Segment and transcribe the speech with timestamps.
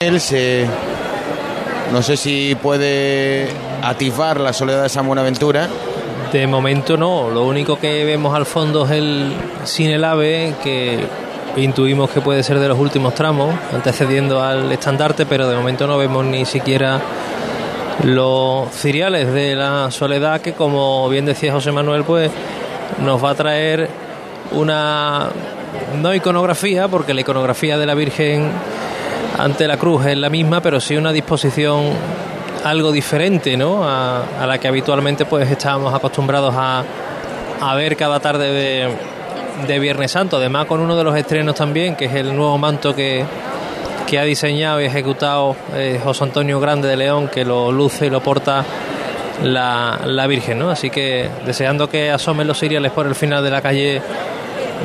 [0.00, 0.64] Él se,
[1.92, 3.48] no sé si puede
[3.82, 5.68] atisbar la soledad de San Buenaventura.
[6.30, 9.32] De momento no, lo único que vemos al fondo es el
[9.64, 11.00] sin el ave que
[11.56, 15.98] intuimos que puede ser de los últimos tramos, antecediendo al estandarte, pero de momento no
[15.98, 17.00] vemos ni siquiera
[18.04, 22.30] los ciriales de la soledad que como bien decía José Manuel pues
[23.04, 23.88] nos va a traer
[24.52, 25.26] una
[26.00, 28.52] no iconografía porque la iconografía de la Virgen
[29.38, 31.92] ante la cruz es la misma pero sí una disposición
[32.64, 33.82] algo diferente ¿no?
[33.84, 36.84] a, la que habitualmente pues estábamos acostumbrados a,
[37.60, 38.88] a ver cada tarde de,
[39.66, 42.94] de Viernes Santo además con uno de los estrenos también que es el nuevo manto
[42.94, 43.24] que
[44.08, 48.10] que ha diseñado y ejecutado eh, José Antonio Grande de León, que lo luce y
[48.10, 48.64] lo porta
[49.42, 50.70] la, la Virgen, ¿no?
[50.70, 54.00] Así que deseando que asomen los siriales por el final de la calle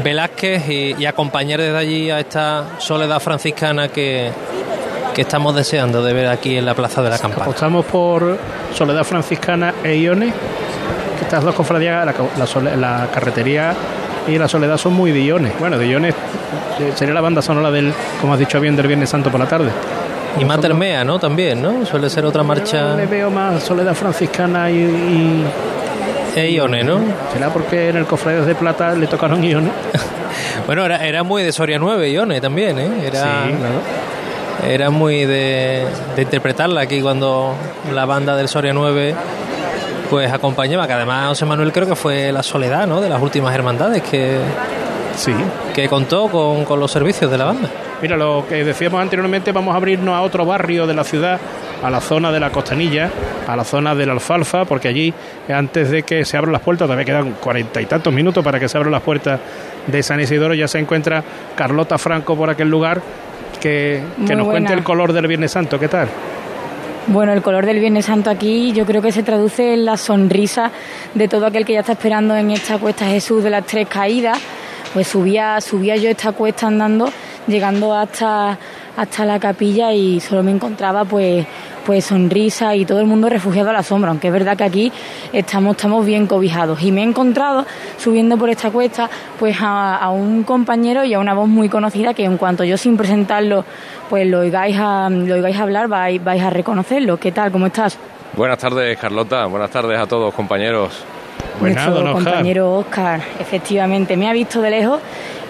[0.01, 4.31] Velázquez y, acompañar desde allí a esta soledad franciscana que,
[5.13, 7.43] que estamos deseando de ver aquí en la Plaza de la Campana.
[7.43, 8.37] Apostamos por
[8.73, 10.33] Soledad Franciscana e Iones,
[11.17, 13.75] que estas dos cofradías, la, la carretería
[14.27, 15.53] y la Soledad son muy de Iones.
[15.59, 16.15] Bueno, de Iones
[16.79, 19.47] eh, sería la banda sonora del, como has dicho bien, del Viernes Santo por la
[19.47, 19.69] tarde.
[20.39, 21.19] Y Matermea, ¿no?
[21.19, 21.85] También, ¿no?
[21.85, 22.95] Suele ser otra marcha.
[22.95, 24.75] le veo más Soledad Franciscana y.
[24.75, 25.45] y...
[26.35, 26.99] E Iones, ¿no?
[27.31, 29.71] ¿Será porque en el cofre de plata le tocaron Iones?
[30.65, 32.89] bueno, era, era muy de Soria 9, Iones también, ¿eh?
[33.05, 34.71] Era, sí, claro.
[34.71, 37.53] Era muy de, de interpretarla aquí cuando
[37.93, 39.15] la banda del Soria 9
[40.09, 43.01] pues acompañaba, que además José Manuel creo que fue la soledad, ¿no?
[43.01, 44.39] De las últimas hermandades que
[45.15, 45.31] Sí.
[45.73, 47.69] Que contó con, los servicios de la banda.
[48.01, 51.39] Mira, lo que decíamos anteriormente, vamos a abrirnos a otro barrio de la ciudad,
[51.83, 53.09] a la zona de la Costanilla,
[53.47, 55.13] a la zona de la Alfalfa, porque allí,
[55.49, 58.69] antes de que se abran las puertas, todavía quedan cuarenta y tantos minutos para que
[58.69, 59.39] se abran las puertas
[59.85, 61.23] de San Isidoro, ya se encuentra
[61.55, 63.01] Carlota Franco por aquel lugar,
[63.59, 66.07] que, que nos cuente el color del Viernes Santo, ¿qué tal?
[67.07, 70.71] Bueno, el color del Viernes Santo aquí yo creo que se traduce en la sonrisa
[71.13, 74.39] de todo aquel que ya está esperando en esta cuesta Jesús de las Tres Caídas
[74.93, 77.09] pues subía, subía yo esta cuesta andando,
[77.47, 78.57] llegando hasta,
[78.95, 81.45] hasta la capilla y solo me encontraba pues
[81.85, 84.91] pues sonrisa y todo el mundo refugiado a la sombra, aunque es verdad que aquí
[85.33, 86.81] estamos, estamos bien cobijados.
[86.81, 87.65] Y me he encontrado
[87.97, 92.23] subiendo por esta cuesta pues a, un compañero y a una voz muy conocida que
[92.23, 93.65] en cuanto yo sin presentarlo
[94.09, 97.17] pues lo oigáis a, lo oigáis a hablar vais, vais a reconocerlo.
[97.17, 97.51] ¿Qué tal?
[97.51, 97.97] ¿Cómo estás?
[98.35, 101.03] Buenas tardes Carlota, buenas tardes a todos compañeros.
[101.59, 105.01] Nuestro compañero Oscar, efectivamente, me ha visto de lejos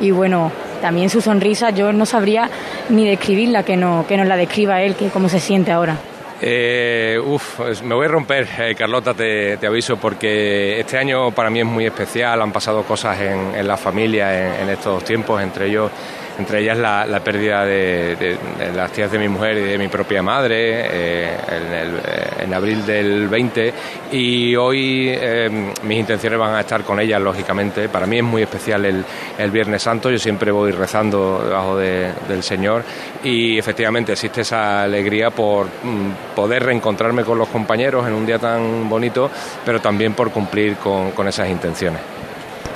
[0.01, 0.51] y bueno,
[0.83, 2.49] también su sonrisa, yo no sabría
[2.89, 5.95] ni describirla, que, no, que nos la describa él, que cómo se siente ahora.
[6.41, 11.61] Eh, uf, me voy a romper, eh, Carlota, te, aviso, porque este año para mí
[11.61, 15.89] es muy especial, han pasado cosas en, la familia en, estos tiempos, entre ellos
[16.37, 18.37] entre ellas la, pérdida de,
[18.75, 21.37] las tías de mi mujer y de mi propia madre eh,
[22.39, 23.73] en, en, abril del 20
[24.11, 27.89] y hoy eh, mis intenciones van a estar con ellas, lógicamente.
[27.89, 32.83] Para mí es muy especial el, Viernes Santo, yo siempre voy rezando debajo del Señor
[33.23, 38.39] y efectivamente existe esa alegría por mm, poder reencontrarme con los compañeros en un día
[38.39, 39.29] tan bonito,
[39.63, 42.22] pero también por cumplir con esas intenciones.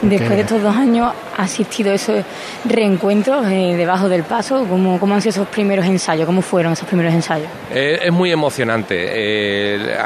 [0.02, 2.24] Después de estos dos años, ¿ha asistido a esos
[2.66, 4.66] reencuentros eh, debajo del paso?
[4.70, 6.26] ¿Cómo, ¿Cómo, han sido esos primeros ensayos?
[6.26, 7.48] ¿Cómo fueron esos primeros ensayos?
[7.72, 8.96] Eh, es muy emocionante.
[8.96, 9.98] Eh,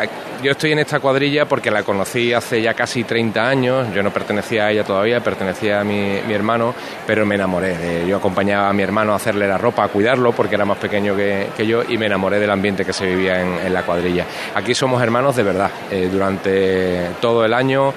[0.41, 3.94] yo estoy en esta cuadrilla porque la conocí hace ya casi 30 años.
[3.94, 6.74] Yo no pertenecía a ella todavía, pertenecía a mi, hermano,
[7.06, 8.06] pero me enamoré.
[8.07, 11.16] yo acompañaba a mi hermano a hacerle la ropa, a cuidarlo, porque era más pequeño
[11.16, 14.25] que, yo, y me enamoré del ambiente que se vivía en, la cuadrilla.
[14.56, 15.72] Aquí somos hermanos de verdad.
[16.12, 17.94] durante todo el año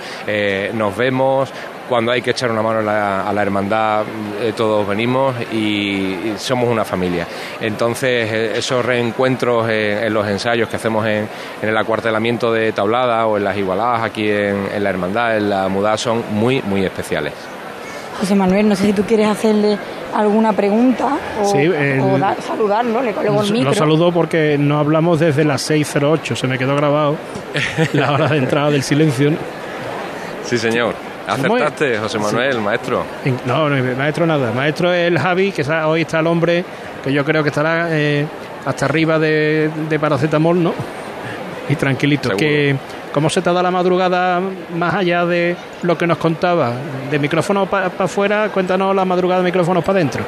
[0.75, 1.51] nos vemos,
[1.89, 4.05] cuando hay que echar una mano a la, hermandad,
[4.41, 7.27] eh, todos venimos y, somos una familia.
[7.61, 11.29] Entonces, eh, esos reencuentros en, los ensayos que hacemos en,
[11.63, 15.97] el acuartelamiento de Tablada o en las igualadas aquí en, la hermandad, en la mudad,
[15.97, 17.33] son muy, muy especiales.
[18.19, 19.77] José Manuel, no sé si tú quieres hacerle
[20.15, 21.47] alguna pregunta o,
[22.41, 23.71] saludarlo, le coloco el micro.
[23.71, 27.17] Lo saludo porque no hablamos desde las 6.08, se me quedó grabado
[27.93, 29.33] la hora de entrada del silencio.
[30.45, 30.95] Sí, señor.
[31.27, 33.03] Acertaste, José Manuel, maestro.
[33.47, 34.53] No, no, maestro nada.
[34.53, 36.65] Maestro es el Javi, que hoy está el hombre
[37.03, 38.27] que yo creo que estará eh,
[38.65, 40.73] hasta arriba de, de, paracetamol, ¿no?
[41.69, 42.37] Y tranquilito.
[42.37, 42.77] Que,
[43.13, 44.41] ¿Cómo se te da la madrugada
[44.77, 46.73] más allá de lo que nos contaba?
[47.11, 50.25] De micrófono para afuera, cuéntanos la madrugada de micrófonos para adentro.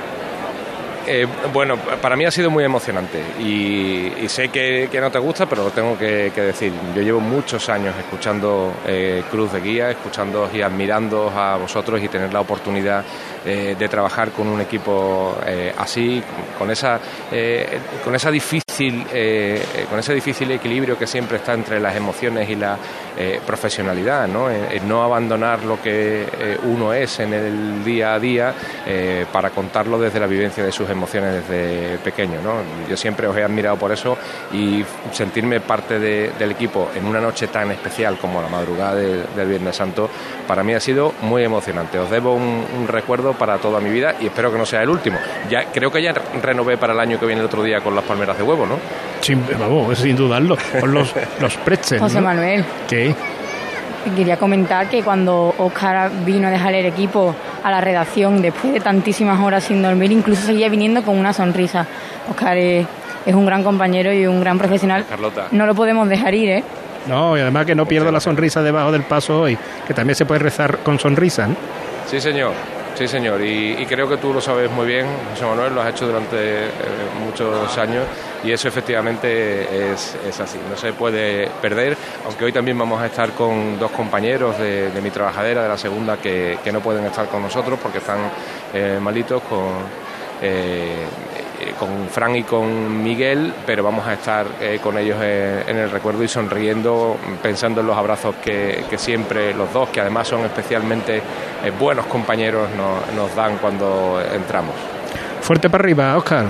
[1.09, 5.63] Eh, bueno, para mí ha sido muy emocionante y, sé que, no te gusta, pero
[5.63, 6.73] lo tengo que, decir.
[6.95, 12.09] Yo llevo muchos años escuchando eh, Cruz de Guía, escuchando y admirando a vosotros y
[12.09, 13.05] tener la oportunidad
[13.45, 15.37] eh, de trabajar con un equipo
[15.79, 16.23] así,
[16.59, 16.99] con esa,
[18.05, 19.05] con esa difícil,
[19.89, 22.77] con ese difícil equilibrio que siempre está entre las emociones y la
[23.47, 24.49] profesionalidad, ¿no?
[24.87, 26.27] no abandonar lo que
[26.65, 28.55] uno es en el día a día
[29.33, 32.41] para contarlo desde la vivencia de sus emociones emociones desde pequeño.
[32.43, 32.55] ¿no?
[32.89, 34.17] Yo siempre os he admirado por eso
[34.53, 39.77] y sentirme parte del equipo en una noche tan especial como la madrugada del Viernes
[39.77, 40.09] Santo,
[40.47, 41.99] para mí ha sido muy emocionante.
[41.99, 45.19] Os debo un, recuerdo para toda mi vida y espero que no sea el último.
[45.51, 48.05] Ya Creo que ya renové para el año que viene el otro día con las
[48.05, 48.79] palmeras de huevo, ¿no?
[49.21, 51.59] Sin, vamos, sin dudarlo, con los, los
[51.99, 52.65] José Manuel.
[52.89, 53.15] ¿Qué?
[54.15, 58.81] Quería comentar que cuando Oscar vino a dejar el equipo a la redacción después de
[58.81, 61.87] tantísimas horas sin dormir, incluso seguía viniendo con una sonrisa.
[62.31, 62.87] Oscar es,
[63.27, 65.05] un gran compañero y un gran profesional.
[65.09, 65.49] Carlota.
[65.51, 66.65] No lo podemos dejar ir, ¿eh?
[67.09, 70.25] No, y además que no pierda la sonrisa debajo del paso hoy, que también se
[70.25, 71.49] puede rezar con sonrisa.
[71.49, 71.57] ¿no?
[72.07, 72.53] Sí, señor.
[72.97, 76.07] Sí, señor, y, creo que tú lo sabes muy bien, José Manuel, lo has hecho
[76.07, 76.71] durante eh,
[77.23, 78.07] muchos años
[78.43, 81.95] y eso efectivamente es, así, no se puede perder,
[82.25, 86.17] aunque hoy también vamos a estar con dos compañeros de, mi trabajadera, de la segunda,
[86.17, 88.31] que, no pueden estar con nosotros porque están
[88.73, 89.75] eh, malitos con...
[90.41, 91.05] Eh,
[91.79, 96.23] con Fran y con Miguel, pero vamos a estar eh, con ellos en el recuerdo
[96.23, 101.73] y sonriendo, pensando en los abrazos que, siempre los dos, que además son especialmente eh,
[101.79, 102.69] buenos compañeros,
[103.15, 104.75] nos, dan cuando entramos.
[105.43, 106.47] Fuerte para arriba, Oscar.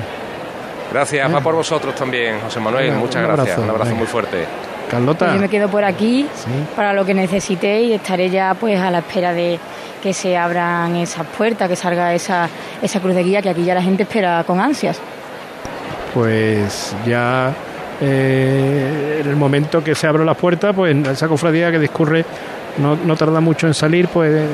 [0.92, 4.46] Gracias, va por vosotros también, José Manuel, muchas gracias, un abrazo muy fuerte.
[4.90, 5.34] Carlota.
[5.34, 6.26] Yo me quedo por aquí
[6.74, 9.58] para lo que necesite y estaré ya pues a la espera de
[10.02, 12.48] que se abran esas puertas, que salga esa,
[12.80, 15.00] esa cruz de guía que aquí ya la gente espera con ansias.
[16.14, 17.52] Pues ya
[18.00, 22.24] eh, en el momento que se abran las puertas, pues esa cofradía que discurre
[22.78, 24.46] no, no tarda mucho en salir, pues eh,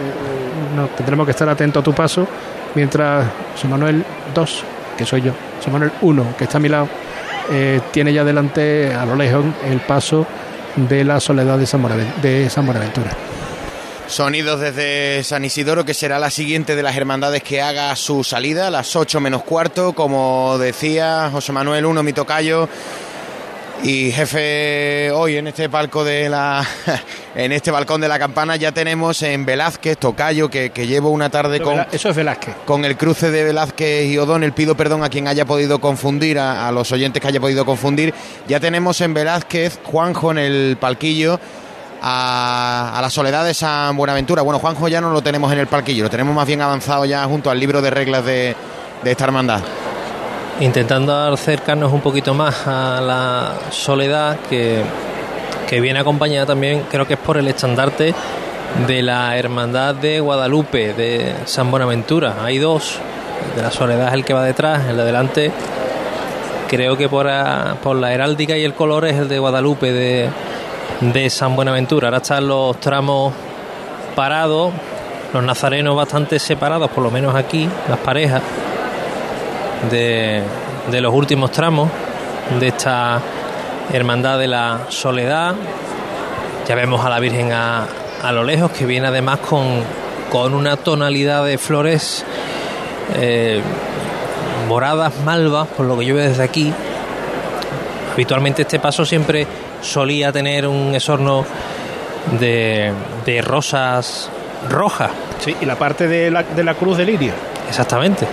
[0.97, 2.27] tendremos que estar atentos a tu paso,
[2.75, 4.05] mientras José Manuel
[4.35, 4.65] 2,
[4.97, 6.89] que soy yo, José Manuel 1, que está a mi lado,
[7.51, 10.27] eh, tiene ya delante a lo lejos el paso
[10.77, 11.83] de la soledad de San,
[12.23, 13.17] de San Buenaventura.
[14.07, 18.67] Sonidos desde San Isidoro, que será la siguiente de las hermandades que haga su salida,
[18.67, 22.69] a las 8 menos cuarto, como decía José Manuel Uno, mi tocayo.
[23.83, 26.65] Y jefe, hoy en este palco de la.
[27.35, 31.61] en este balcón de la campana ya tenemos en Velázquez, Tocayo, que, llevo una tarde
[31.61, 31.85] con.
[31.91, 32.55] Eso es Velázquez.
[32.65, 34.53] Con el cruce de Velázquez y O'Donnell.
[34.53, 38.15] Pido perdón a quien haya podido confundir, a los oyentes que haya podido confundir.
[38.47, 41.41] Ya tenemos en Velázquez, Juanjo en el palquillo
[42.03, 44.43] a, la soledad de San Buenaventura.
[44.43, 47.25] Bueno, Juanjo ya no lo tenemos en el parquillo, lo tenemos más bien avanzado ya
[47.25, 48.57] junto al libro de reglas de,
[49.05, 49.63] esta hermandad.
[50.61, 54.83] Intentando acercarnos un poquito más a la soledad que,
[55.69, 58.15] que viene acompañada también, creo que es por el estandarte
[58.87, 62.37] de la Hermandad de Guadalupe, de San Buenaventura.
[62.45, 62.99] Hay dos,
[63.57, 65.53] de la Soledad es el que va detrás, el de adelante
[66.69, 67.29] creo que por,
[67.83, 70.31] por la heráldica y el color es el de Guadalupe de,
[71.01, 72.09] de San Buenaventura.
[72.09, 73.35] Ahora están los tramos
[74.17, 74.73] parados,
[75.35, 78.41] los nazarenos bastante separados, por lo menos aquí, las parejas
[79.91, 80.43] de,
[80.91, 81.89] de los últimos tramos
[82.59, 83.21] de esta
[83.93, 85.55] Hermandad de la Soledad.
[86.69, 87.87] Ya vemos a la Virgen a,
[88.23, 89.81] a lo lejos, que viene además con,
[90.31, 92.25] con una tonalidad de flores
[93.17, 93.61] eh,
[94.69, 96.73] moradas, malvas, por lo que yo veo desde aquí.
[98.13, 99.47] Habitualmente este paso siempre
[99.81, 101.45] solía tener un esorno
[102.39, 102.93] de,
[103.27, 104.31] de rosas
[104.71, 105.11] rojas.
[105.41, 107.33] Sí, y la parte de la, de la cruz de lirio.
[107.69, 108.27] Exactamente.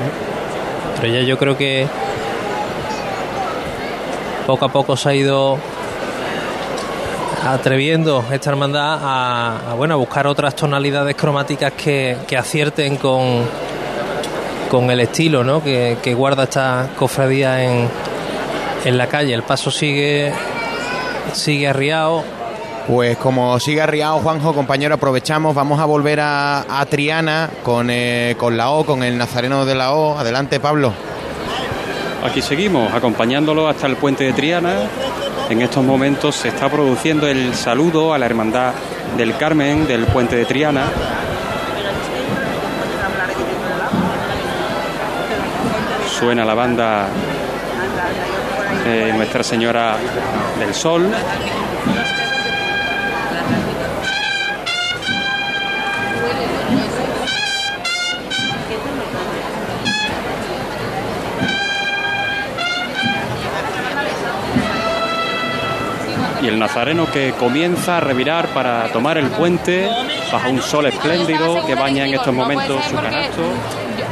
[1.07, 1.87] Ya yo creo que
[4.45, 5.57] poco a poco se ha ido
[7.45, 13.45] atreviendo esta hermandad a, bueno, a buscar otras tonalidades cromáticas que, que acierten con,
[14.69, 15.63] con el estilo ¿no?
[15.63, 17.87] que, que guarda esta cofradía en,
[18.85, 19.33] en la calle.
[19.33, 20.33] El paso sigue
[21.33, 22.23] sigue arriado.
[22.87, 28.57] Pues como sigue arriado Juanjo, compañero, aprovechamos, vamos a volver a, Triana con, eh, con
[28.57, 30.17] la O, con el Nazareno de la O.
[30.17, 30.93] Adelante, Pablo.
[32.23, 34.75] Aquí seguimos, acompañándolo hasta el puente de Triana.
[35.49, 38.73] En estos momentos se está produciendo el saludo a la Hermandad
[39.17, 40.83] del Carmen del puente de Triana.
[46.19, 47.07] Suena la banda
[48.83, 49.95] de Nuestra Señora
[50.59, 51.09] del Sol.
[66.41, 69.89] Y el nazareno que comienza a revirar para tomar el puente
[70.31, 73.41] bajo un sol espléndido que baña en estos momentos su canasto.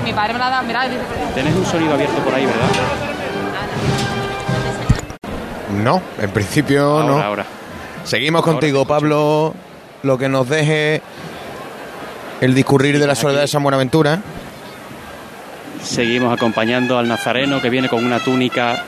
[0.03, 0.63] Mi padre me la da,
[1.33, 2.67] Tenéis un sonido abierto por ahí, ¿verdad?
[5.83, 7.19] No, en principio no.
[7.19, 7.45] Ahora.
[8.03, 9.53] Seguimos contigo, Pablo.
[10.03, 11.01] Lo que nos deje
[12.41, 14.21] el discurrir de la soledad de San Buenaventura.
[15.81, 18.83] Seguimos acompañando al nazareno que viene con una túnica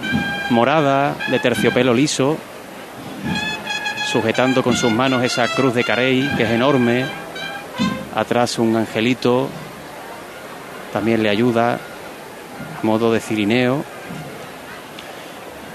[0.50, 2.38] morada de terciopelo liso,
[4.11, 7.05] sujetando con sus manos esa cruz de Carey que es enorme.
[8.15, 9.49] Atrás un angelito
[10.91, 11.79] también le ayuda a
[12.81, 13.83] modo de cirineo.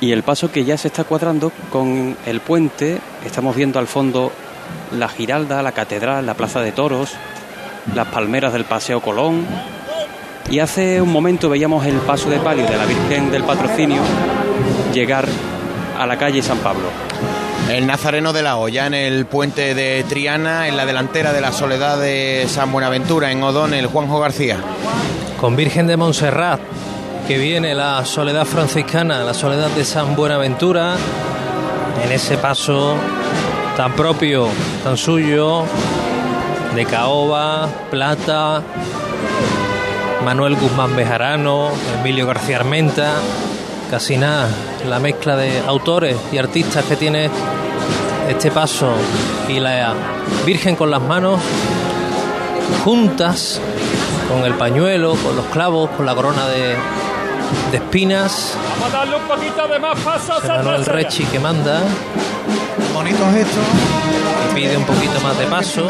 [0.00, 4.32] Y el paso que ya se está cuadrando con el puente, estamos viendo al fondo
[4.98, 7.12] la Giralda, la Catedral, la Plaza de Toros,
[7.94, 9.46] las palmeras del Paseo Colón.
[10.50, 14.02] Y hace un momento veíamos el paso de palio de la Virgen del Patrocinio
[14.92, 15.26] llegar
[15.96, 17.43] a la calle San Pablo.
[17.68, 21.50] El Nazareno de la Olla en el puente de Triana, en la delantera de la
[21.50, 24.58] Soledad de San Buenaventura, en Odón, el Juanjo García.
[25.40, 26.60] Con Virgen de Montserrat,
[27.26, 30.96] que viene la Soledad franciscana, la Soledad de San Buenaventura,
[32.04, 32.96] en ese paso
[33.76, 34.48] tan propio,
[34.84, 35.64] tan suyo,
[36.74, 38.62] de caoba, plata,
[40.24, 43.14] Manuel Guzmán Bejarano, Emilio García Armenta,
[43.90, 44.48] casi nada,
[44.88, 47.30] la mezcla de autores y artistas que tiene
[48.28, 48.92] este paso
[49.48, 49.94] y la
[50.44, 51.40] Virgen con las manos
[52.84, 53.60] juntas,
[54.28, 56.74] con el pañuelo, con los clavos, con la corona de,
[57.70, 58.56] de espinas.
[58.80, 60.44] Vamos a darle un poquito de más pasos.
[60.46, 61.82] Manuel Rechi que manda.
[62.92, 63.60] Bonito gesto.
[64.50, 65.88] Y pide un poquito más de paso.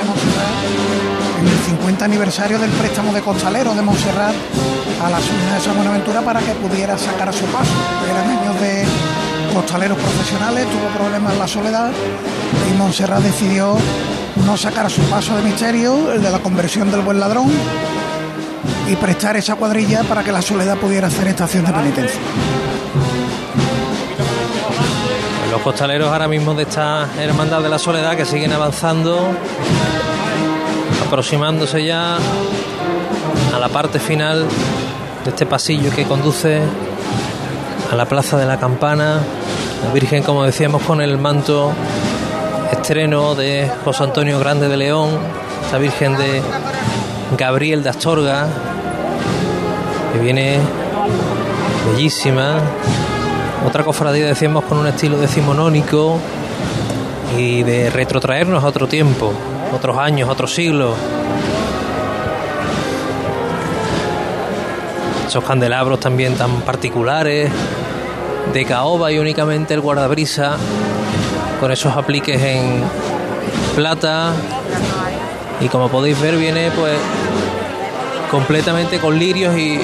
[1.41, 4.35] En el 50 aniversario del préstamo de Costalero de Montserrat
[5.03, 7.73] a la ciudad de San Buenaventura para que pudiera sacar a su paso.
[8.11, 8.85] Eran años de
[9.53, 11.91] costaleros profesionales, tuvo problemas en la soledad
[12.71, 13.77] y Montserrat decidió
[14.47, 17.51] no sacar a su paso de misterio, el de la conversión del buen ladrón,
[18.89, 22.21] y prestar esa cuadrilla para que la soledad pudiera hacer estación de penitencia.
[25.51, 29.29] Los costaleros ahora mismo de esta hermandad de la soledad que siguen avanzando,
[31.07, 32.17] aproximándose ya
[33.55, 34.47] a la parte final
[35.25, 36.61] de este pasillo que conduce
[37.91, 39.21] a la plaza de la campana.
[39.85, 41.73] La Virgen, como decíamos, con el manto
[42.73, 45.11] estreno de José Antonio Grande de León,
[45.73, 46.43] la Virgen de
[47.39, 48.49] Gabriel de Astorga,
[50.15, 50.61] que viene
[51.91, 52.61] bellísima.
[53.67, 56.19] Otra cofradía, decíamos, con un estilo decimonónico
[57.37, 59.33] y de retrotraernos a otro tiempo,
[59.75, 60.97] otros años, otros siglos.
[65.27, 67.51] Esos candelabros también tan particulares,
[68.53, 70.57] de caoba y únicamente el guardabrisa,
[71.59, 72.85] con esos apliques en
[73.75, 74.33] plata.
[75.61, 76.97] Y como podéis ver, viene pues
[78.31, 79.81] completamente con lirios y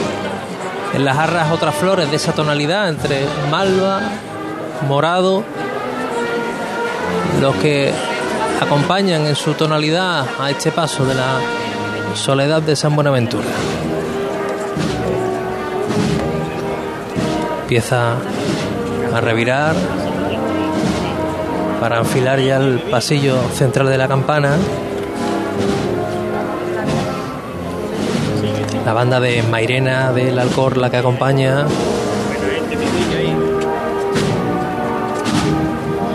[0.94, 4.00] en las arras otras flores de esa tonalidad entre malva,
[4.88, 5.44] morado,
[7.40, 7.92] los que
[8.60, 11.38] acompañan en su tonalidad a este paso de la
[12.14, 13.46] soledad de San Buenaventura.
[17.62, 18.16] Empieza
[19.14, 19.74] a revirar
[21.80, 24.56] para enfilar ya el pasillo central de la campana.
[28.84, 31.66] La banda de Mairena del Alcor la que acompaña.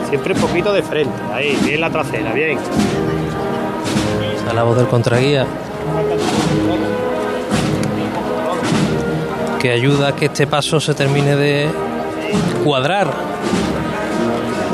[0.10, 2.58] Siempre un poquito de frente, ahí, bien la trasera, bien.
[4.50, 5.46] A la voz del contraguía.
[9.60, 11.70] Que ayuda a que este paso se termine de
[12.64, 13.14] cuadrar.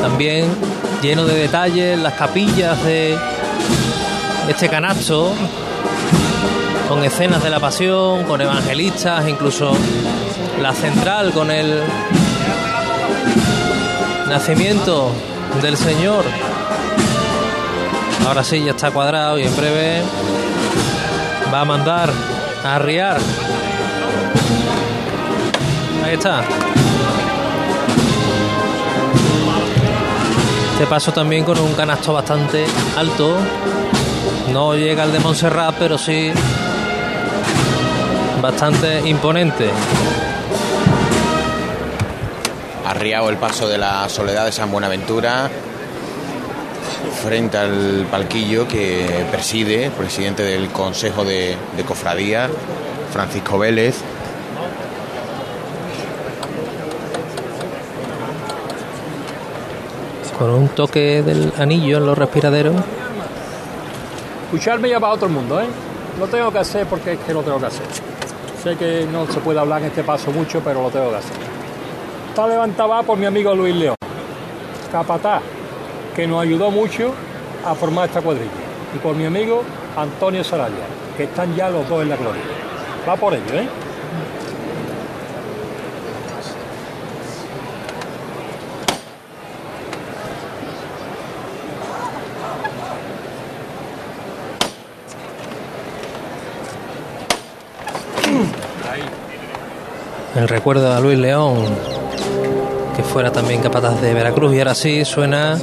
[0.02, 0.46] También
[1.02, 3.18] lleno de detalles, las capillas de
[4.50, 5.34] este canasto
[6.92, 9.72] con escenas de la pasión, con evangelistas, incluso
[10.62, 11.82] la central con el
[14.28, 15.10] nacimiento
[15.62, 16.26] del Señor.
[18.28, 20.02] Ahora sí, ya está cuadrado y en breve
[21.54, 22.12] va a mandar
[22.62, 23.20] a arriar.
[26.04, 26.44] Ahí está.
[30.74, 32.66] Este paso también con un canasto bastante
[32.98, 33.38] alto.
[34.52, 36.34] No llega al de Montserrat, pero sí
[38.42, 39.70] bastante imponente.
[42.86, 45.50] Arriado el paso de la Soledad de San Buenaventura
[47.24, 52.50] frente al palquillo que preside el presidente del Consejo de, de Cofradía,
[53.12, 53.96] Francisco Vélez.
[60.42, 62.76] con un toque del anillo en los respiraderos.
[64.46, 65.68] Escucharme ya va a otro mundo, ¿eh?
[66.20, 68.11] Lo tengo que hacer porque es que lo tengo que hacer.
[68.64, 71.36] Sé que no se puede hablar en este paso mucho, pero lo tengo que hacer.
[72.30, 73.96] Está levantada por mi amigo Luis León,
[74.92, 75.42] capataz,
[76.16, 77.12] que nos ayudó mucho
[77.66, 78.52] a formar esta cuadrilla.
[78.96, 79.64] Y por mi amigo
[79.98, 80.86] Antonio Saraya,
[81.18, 82.44] que están ya los dos en la gloria.
[83.10, 83.68] Va por ello, ¿eh?
[100.42, 101.68] El recuerdo a Luis León,
[102.96, 104.56] que fuera también capataz de Veracruz.
[104.56, 105.56] Y ahora sí suena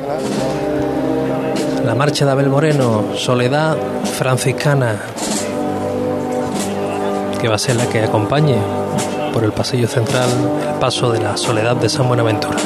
[1.85, 3.77] la marcha de Abel Moreno, Soledad
[4.17, 5.01] Franciscana,
[7.41, 8.57] que va a ser la que acompañe
[9.35, 10.31] por el pasillo central
[10.69, 12.57] el paso de la Soledad de San Buenaventura.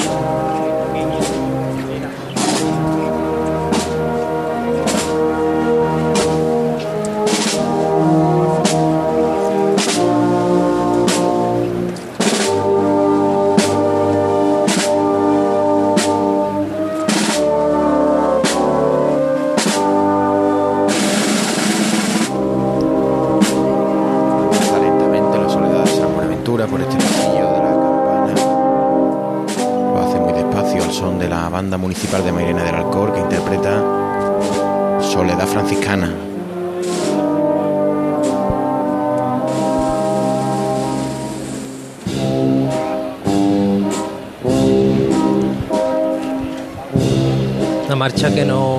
[48.30, 48.78] Que no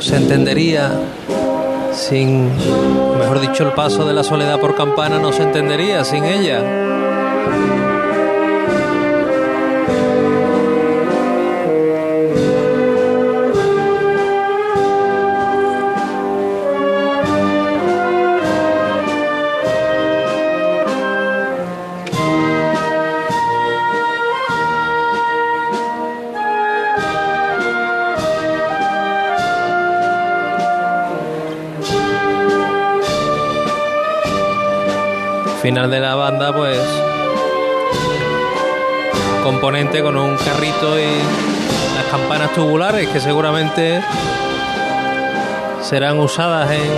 [0.00, 0.90] se entendería
[1.92, 2.50] sin,
[3.18, 6.62] mejor dicho, el paso de la soledad por campana no se entendería sin ella.
[35.62, 36.76] Final de la banda, pues
[39.44, 41.06] componente con un carrito y
[41.94, 44.02] las campanas tubulares que seguramente
[45.82, 46.90] serán usadas en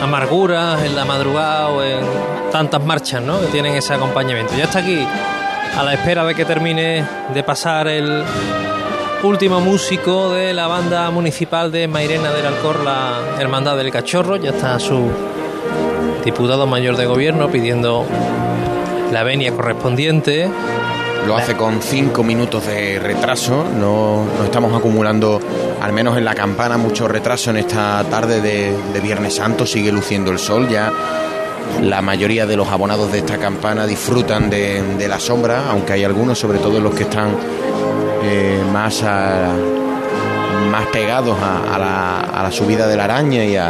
[0.00, 2.04] amarguras, en la madrugada o en
[2.52, 3.40] tantas marchas ¿no?
[3.40, 4.54] que tienen ese acompañamiento.
[4.56, 5.04] Ya está aquí
[5.76, 8.22] a la espera de que termine de pasar el
[9.24, 14.36] último músico de la banda municipal de Mairena del Alcor, la Hermandad del Cachorro.
[14.36, 15.10] Ya está su
[16.24, 18.04] diputado mayor de gobierno pidiendo
[19.12, 20.48] la venia correspondiente.
[21.26, 23.64] Lo hace con cinco minutos de retraso.
[23.78, 25.40] No, no estamos acumulando,
[25.80, 29.64] al menos en la campana, mucho retraso en esta tarde de, de Viernes Santo.
[29.64, 30.68] Sigue luciendo el sol.
[30.68, 30.92] Ya
[31.80, 36.04] la mayoría de los abonados de esta campana disfrutan de, de la sombra, aunque hay
[36.04, 37.30] algunos, sobre todo los que están
[38.22, 39.54] eh, más, a-
[40.70, 43.68] más pegados a, a la, a la subida de la araña y a,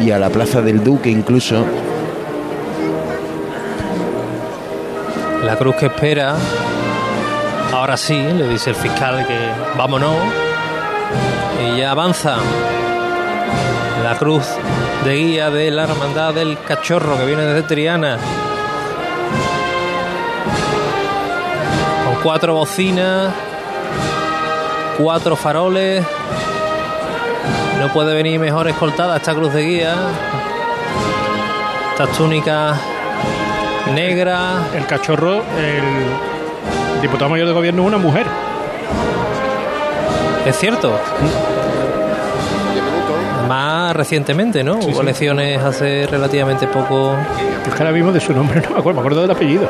[0.00, 1.64] y a la plaza del Duque incluso.
[5.44, 6.36] La cruz que espera,
[7.72, 9.38] ahora sí, le dice el fiscal que
[9.76, 10.16] vámonos.
[11.64, 12.36] Y ya avanza
[14.02, 14.44] la cruz
[15.04, 18.18] de guía de la hermandad del cachorro que viene desde Triana.
[22.04, 23.32] Con cuatro bocinas,
[24.98, 26.04] cuatro faroles.
[27.82, 29.96] No puede venir mejor escoltada esta cruz de guía.
[31.90, 32.78] Estas túnicas
[33.92, 34.72] negras.
[34.76, 38.24] El cachorro, el diputado mayor de gobierno es una mujer.
[40.46, 40.96] Es cierto.
[43.48, 44.76] Más recientemente, ¿no?
[44.76, 47.16] Hubo elecciones hace relativamente poco.
[47.66, 49.66] Es que ahora mismo de su nombre no me acuerdo, me acuerdo del apellido.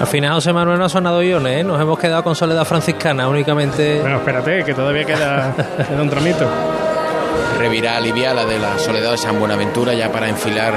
[0.00, 1.64] Al final José Manuel no ha sonado guiones, ¿eh?
[1.64, 4.00] Nos hemos quedado con Soledad Franciscana únicamente.
[4.00, 5.54] Bueno, espérate, que todavía queda,
[5.86, 6.48] queda un tramito.
[7.58, 10.72] revirá aliviar la de la Soledad de San Buenaventura ya para enfilar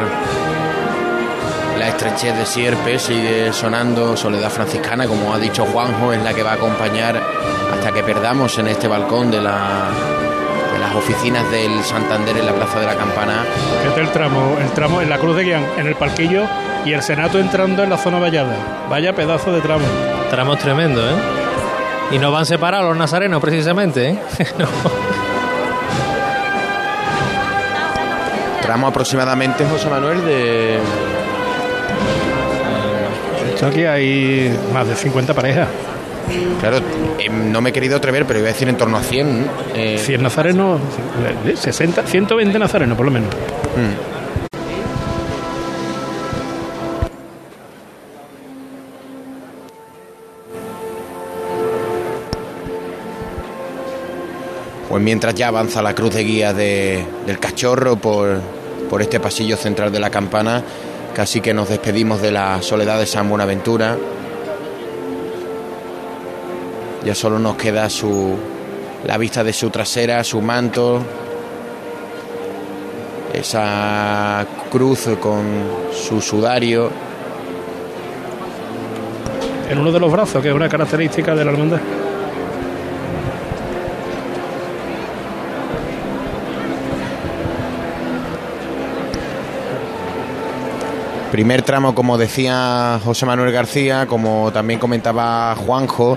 [1.79, 6.43] la estrechez de Sierpe sigue sonando Soledad Franciscana como ha dicho Juanjo es la que
[6.43, 7.19] va a acompañar
[7.73, 9.87] hasta que perdamos en este balcón de, la,
[10.73, 13.43] de las oficinas del Santander en la Plaza de la Campana
[13.87, 16.43] Este es el tramo, el tramo en la Cruz de Guián, en el palquillo
[16.85, 18.55] y el Senato entrando en la zona vallada.
[18.89, 19.85] Vaya pedazo de tramo.
[20.29, 21.13] Tramos tremendo, ¿eh?
[22.11, 24.19] Y no van separados los nazarenos, precisamente, ¿eh?
[24.59, 24.67] No.
[28.61, 30.77] Tramo aproximadamente, José Manuel, de...
[33.53, 35.67] Esto aquí hay más de 50 parejas.
[36.61, 36.77] Claro,
[37.19, 39.47] eh, no me he querido atrever, pero iba a decir en torno a 100.
[39.75, 40.79] eh, 100 nazarenos,
[41.45, 43.29] eh, 60, 120 nazarenos por lo menos.
[43.75, 44.12] mm.
[54.93, 58.39] Pues mientras ya avanza la cruz de guía de- del cachorro por,
[58.91, 60.61] por este pasillo central de la campana,
[61.15, 63.97] casi que nos despedimos de la soledad de San Buenaventura.
[67.03, 68.35] Ya solo nos queda su
[69.07, 71.01] la vista de su trasera, su manto,
[73.33, 75.43] esa cruz con
[75.91, 76.91] su sudario.
[79.71, 81.79] En uno de los brazos, que es una característica de la hermandad.
[91.33, 96.15] Primer tramo, como decía José Manuel García, como también comentaba Juanjo,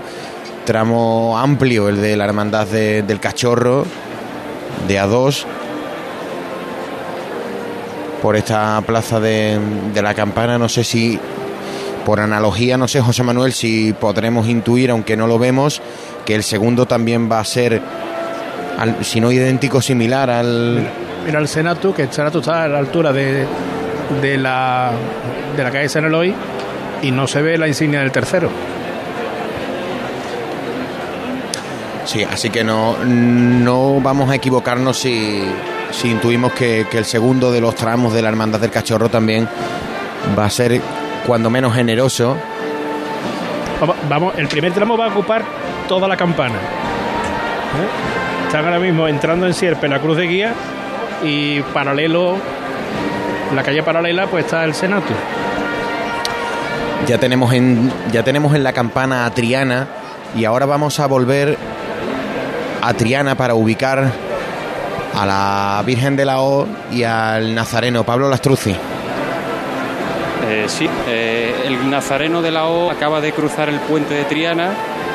[0.63, 3.83] tramo amplio, el de la Hermandad de- del Cachorro,
[4.87, 5.43] de A2,
[8.21, 9.59] por esta plaza de,
[9.99, 10.59] la campana.
[10.59, 11.19] No sé si,
[12.05, 15.81] por analogía, no sé, José Manuel, si podremos intuir, aunque no lo vemos,
[16.27, 17.81] que el segundo también va a ser,
[19.01, 20.87] si no idéntico, similar al...
[21.25, 23.47] Mira el Senatu, que el Senatu está a la altura de,
[24.21, 24.91] de la
[25.55, 26.33] de la calle San Eloy
[27.01, 28.49] y no se ve la insignia del tercero.
[32.05, 35.43] Sí, así que no, no vamos a equivocarnos si,
[35.91, 39.47] si intuimos que, que el segundo de los tramos de la Hermandad del Cachorro también
[40.37, 40.79] va a ser
[41.25, 42.37] cuando menos generoso.
[43.81, 45.43] Vamos, vamos, el primer tramo va a ocupar
[45.87, 46.55] toda la campana.
[46.55, 48.45] ¿Eh?
[48.47, 50.53] Están ahora mismo entrando en Sierpe la cruz de guía
[51.21, 52.37] y paralelo,
[53.55, 55.13] la calle paralela, pues está el Senatu.
[57.07, 59.87] Ya tenemos en, ya tenemos en la campana a Triana
[60.35, 61.57] y ahora vamos a volver
[62.81, 64.11] a Triana para ubicar
[65.15, 68.75] a la Virgen de la O y al Nazareno Pablo Lastruzzi.
[70.49, 74.69] Eh, sí, eh, el nazareno de la O acaba de cruzar el puente de Triana,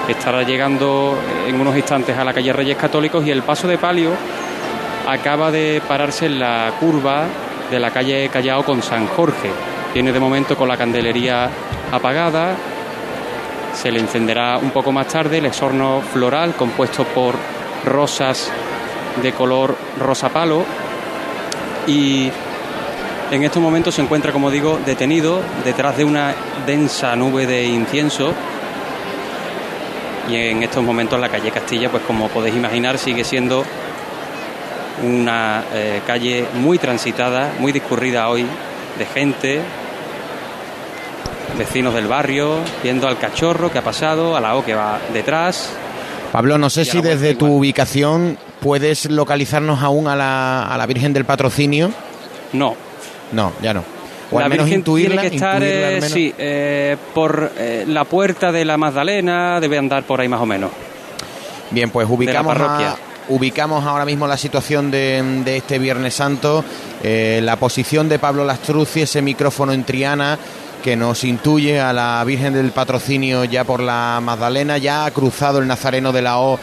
[0.08, 1.16] estará llegando
[1.46, 4.10] en unos instantes a la calle Reyes Católicos y el paso de palio
[5.08, 7.24] acaba de pararse en la curva
[7.72, 9.50] de la calle Callao con San Jorge.
[9.94, 11.48] Tiene de momento con la candelería
[11.90, 12.54] apagada,
[13.74, 17.34] se le encenderá un poco más tarde el exorno floral compuesto por
[17.86, 18.50] rosas
[19.22, 20.64] de color rosa palo
[21.86, 22.30] y
[23.30, 26.34] en estos momentos se encuentra, como digo, detenido detrás de una
[26.66, 28.34] densa nube de incienso.
[30.28, 33.64] Y en estos momentos la calle Castilla, pues como podéis imaginar, sigue siendo
[35.02, 38.46] una eh, calle muy transitada, muy discurrida hoy,
[38.98, 39.60] de gente,
[41.58, 45.70] vecinos del barrio, viendo al cachorro que ha pasado, a la O que va detrás.
[46.30, 51.12] Pablo, no sé si desde tu ubicación puedes localizarnos aún a la, a la Virgen
[51.12, 51.90] del Patrocinio.
[52.52, 52.74] No,
[53.32, 53.84] No, ya no.
[54.30, 58.04] O la al menos Virgen intuirla, tiene que estar, eh, sí, eh, por eh, la
[58.04, 60.70] puerta de la Magdalena, debe andar por ahí más o menos.
[61.70, 62.92] Bien, pues ubicamos, parroquia.
[62.92, 62.96] a-
[63.28, 66.64] ubicamos ahora mismo la situación de, de este Viernes Santo,
[67.02, 70.38] eh, la posición de Pablo Lastruzzi, ese micrófono en Triana
[70.82, 75.60] que nos intuye a la Virgen del Patrocinio ya por la Magdalena, ya ha cruzado
[75.60, 76.58] el Nazareno de la O,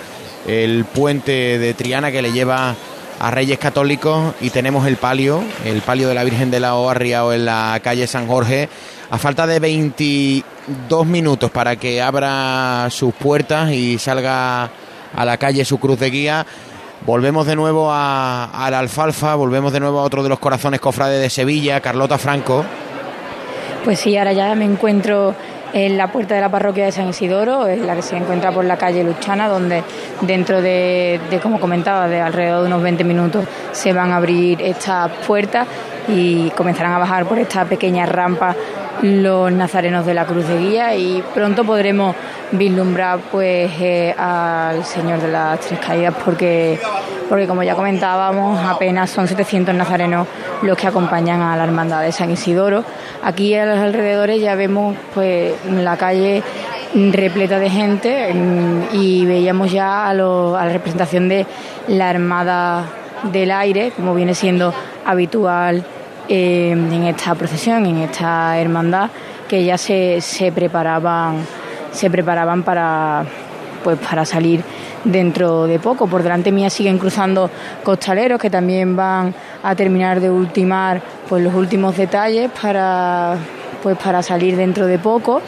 [0.46, 2.76] el puente de Triana que le lleva
[3.20, 6.90] a Reyes Católicos y tenemos el palio, el palio de la Virgen de la O
[6.90, 8.70] arriado en la calle San Jorge,
[9.10, 14.70] a falta de 22 minutos para que abra sus puertas y salga
[15.16, 16.46] a la calle su cruz de guía.
[17.06, 21.22] Volvemos de nuevo a, la alfalfa, volvemos de nuevo a otro de los corazones cofrades
[21.22, 22.66] de Sevilla, Carlota Franco.
[23.84, 25.34] Pues sí, ahora ya me encuentro
[25.72, 28.66] en la puerta de la parroquia de San Isidoro, en la que se encuentra por
[28.66, 29.84] la calle Luchana, donde
[30.22, 34.62] dentro de, de, como comentaba, de alrededor de unos 20 minutos se van a abrir
[34.62, 35.68] estas puertas
[36.08, 38.56] y comenzarán a bajar por esta pequeña rampa
[39.02, 42.16] los nazarenos de la Cruz de Guía y pronto podremos
[42.52, 46.80] vislumbrar pues eh, al Señor de las Tres Caídas porque
[47.30, 50.28] porque como ya comentábamos apenas son 700 nazarenos
[50.64, 52.84] los que acompañan a la hermandad de San Isidoro.
[53.24, 56.42] Aquí a los alrededores ya vemos pues la calle
[57.12, 61.46] repleta de gente mm, y veíamos ya a, lo- a la representación de
[61.88, 62.84] la Armada
[63.32, 64.74] del Aire como viene siendo
[65.06, 65.84] habitual
[66.30, 69.10] eh, en esta procesión, en esta hermandad,
[69.48, 71.38] que ya se, se preparaban,
[71.92, 73.26] se preparaban para
[73.84, 74.64] pues para salir
[75.04, 76.08] dentro de poco.
[76.08, 77.50] Por delante mía siguen cruzando
[77.84, 83.38] costaleros que también van a terminar de ultimar pues los últimos detalles para
[83.82, 85.42] pues para salir dentro de poco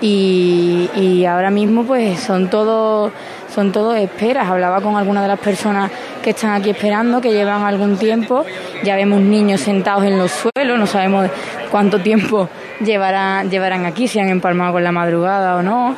[0.00, 3.12] y, ahora mismo pues son todos
[3.54, 4.48] son todo esperas.
[4.48, 5.90] Hablaba con algunas de las personas
[6.24, 8.46] que están aquí esperando, que llevan algún tiempo.
[8.82, 11.28] Ya vemos niños sentados en los suelos, no sabemos
[11.70, 12.48] cuánto tiempo
[12.80, 15.94] llevarán, llevarán aquí, si han empalmado con la madrugada o no.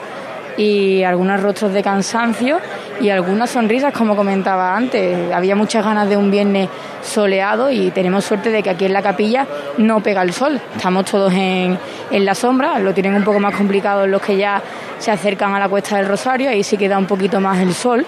[0.59, 2.59] Y algunos rostros de cansancio
[3.01, 5.33] y algunas sonrisas, como comentaba antes.
[5.33, 6.71] Había muchas ganas de un viernes
[7.03, 9.47] soleado y tenemos suerte de que aquí en la capilla
[9.79, 10.61] no pega el sol.
[10.75, 11.79] Estamos todos en,
[12.11, 14.61] en la sombra, lo tienen un poco más complicado los que ya
[14.99, 18.05] se acercan a la cuesta del Rosario, ahí sí queda un poquito más el sol,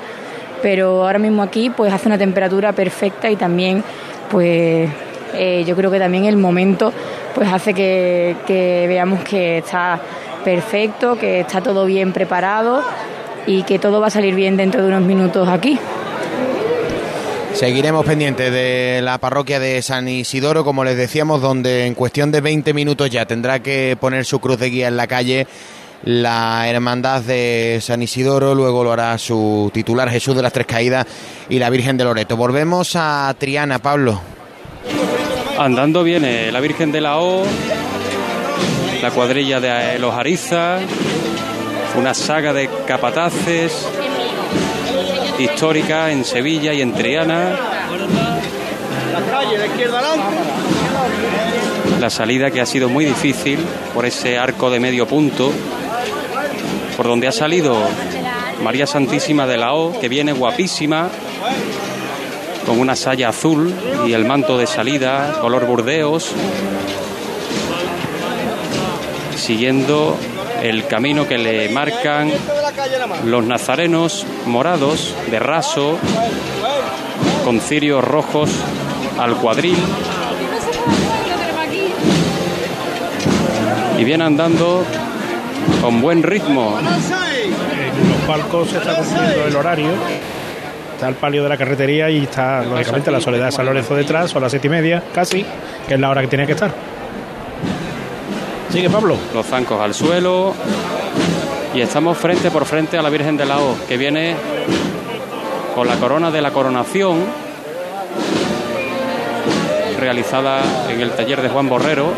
[0.62, 3.83] pero ahora mismo aquí pues hace una temperatura perfecta y también
[4.31, 4.90] pues
[5.35, 6.92] eh, yo creo que también el momento
[7.35, 10.01] pues hace que, que veamos que está
[10.44, 12.83] perfecto, que está todo bien preparado
[13.47, 15.79] y que todo va a salir bien dentro de unos minutos aquí.
[17.55, 22.40] Seguiremos pendientes de la parroquia de San Isidoro, como les decíamos, donde en cuestión de
[22.40, 25.49] 20 minutos ya tendrá que poner su cruz de guía en la calle
[26.04, 31.06] la Hermandad de San Isidoro, luego lo hará su titular Jesús de las Tres Caídas
[31.48, 32.37] y la Virgen de Loreto.
[32.37, 34.20] Volvemos a Triana, Pablo.
[35.58, 37.44] Andando viene la Virgen de la O,
[39.02, 40.78] la cuadrilla de los Ariza,
[41.96, 43.88] una saga de capataces
[45.38, 47.58] histórica en Sevilla y en Triana.
[52.00, 53.58] La salida que ha sido muy difícil
[53.94, 55.52] por ese arco de medio punto,
[56.98, 57.76] por donde ha salido
[58.61, 61.08] María Santísima de la O, que viene guapísima,
[62.66, 63.72] con una saya azul
[64.04, 66.32] y el manto de salida, color burdeos,
[69.37, 70.18] siguiendo
[70.61, 72.32] el camino que le marcan
[73.26, 75.96] los nazarenos morados de raso,
[77.44, 78.50] con cirios rojos
[79.20, 79.78] al cuadril.
[83.96, 84.84] Y viene andando
[85.80, 86.78] con buen ritmo.
[86.78, 89.90] En los palcos se está cumpliendo el horario.
[90.94, 94.30] Está el palio de la carretería y está, lógicamente, la Soledad de San Lorenzo detrás,
[94.30, 95.44] son las siete y media, casi,
[95.86, 96.72] que es la hora que tiene que estar.
[98.70, 99.16] Sigue Pablo.
[99.32, 100.54] Los zancos al suelo.
[101.74, 104.34] Y estamos frente por frente a la Virgen de la O, que viene
[105.74, 107.24] con la corona de la coronación,
[110.00, 112.12] realizada en el taller de Juan Borrero.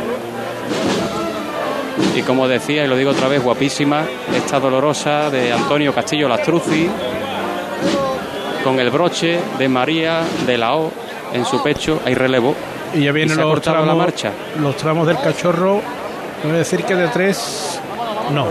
[2.17, 6.89] Y como decía, y lo digo otra vez, guapísima, esta dolorosa de Antonio Castillo Lastruzzi,
[8.65, 10.91] con el broche de María de la O
[11.33, 12.55] en su pecho, hay relevo.
[12.93, 14.33] Y ya vienen se ha los cortado tramos, la marcha.
[14.61, 15.81] los tramos del cachorro.
[16.43, 17.81] Voy a decir que de tres.
[18.33, 18.47] No.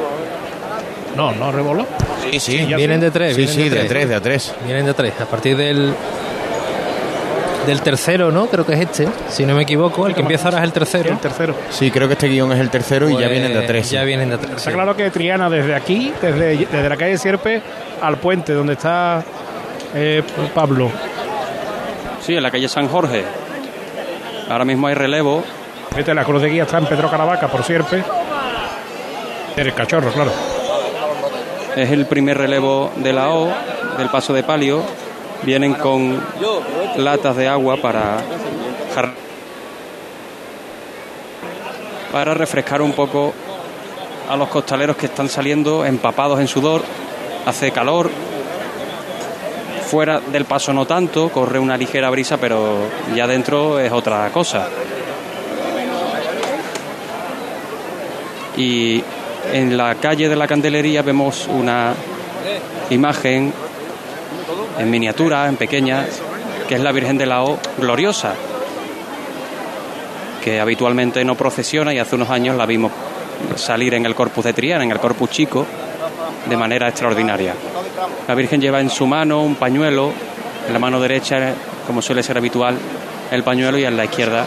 [1.16, 1.86] No, no revoló.
[2.32, 2.68] Sí, sí.
[2.68, 3.36] ya Vienen de tres.
[3.36, 4.56] Sí, vienen sí, de tres, de tres.
[4.66, 5.14] Vienen de tres.
[5.20, 5.94] A partir del
[7.66, 8.48] del tercero, ¿no?
[8.48, 10.08] Creo que es este, si no me equivoco.
[10.08, 11.12] El que empieza ahora es el tercero.
[11.12, 11.56] El tercero.
[11.70, 13.90] Sí, creo que este guion es el tercero y ya Pues vienen de tres.
[13.92, 14.52] Ya vienen de tres.
[14.58, 14.76] Está sí.
[14.76, 17.62] claro que Triana desde aquí, desde, desde la calle Sierpe
[18.02, 19.24] al puente donde está
[19.94, 20.90] eh, Pablo.
[22.26, 23.24] Sí, en la calle San Jorge.
[24.50, 25.44] Ahora mismo hay relevo.
[25.96, 28.04] Vete, la cruz de guía está en Pedro Caravaca por Sierpe.
[29.56, 30.32] El cachorro, claro.
[31.76, 33.52] Es el primer relevo de la O,
[33.98, 34.82] del paso de palio.
[35.44, 36.22] Vienen con
[36.98, 38.18] latas de agua para
[42.12, 43.34] para refrescar un poco
[44.30, 46.84] a los costaleros que están saliendo empapados en sudor.
[47.46, 48.10] Hace calor.
[49.88, 52.78] Fuera del paso no tanto, corre una ligera brisa, pero
[53.16, 54.68] ya dentro es otra cosa.
[58.56, 59.04] Y
[59.52, 61.94] en la calle de la Candelería vemos una
[62.92, 63.52] imagen
[64.80, 66.06] en miniatura, en pequeña,
[66.68, 68.34] que es la Virgen de la O gloriosa,
[70.42, 72.92] que habitualmente no procesiona y hace unos años la vimos
[73.56, 75.66] salir en el Corpus de Triana, en el Corpus Chico,
[76.48, 77.54] de manera extraordinaria.
[78.28, 80.12] La Virgen lleva en su mano un pañuelo,
[80.66, 81.54] en la mano derecha,
[81.86, 82.78] como suele ser habitual,
[83.32, 84.46] el pañuelo y en la izquierda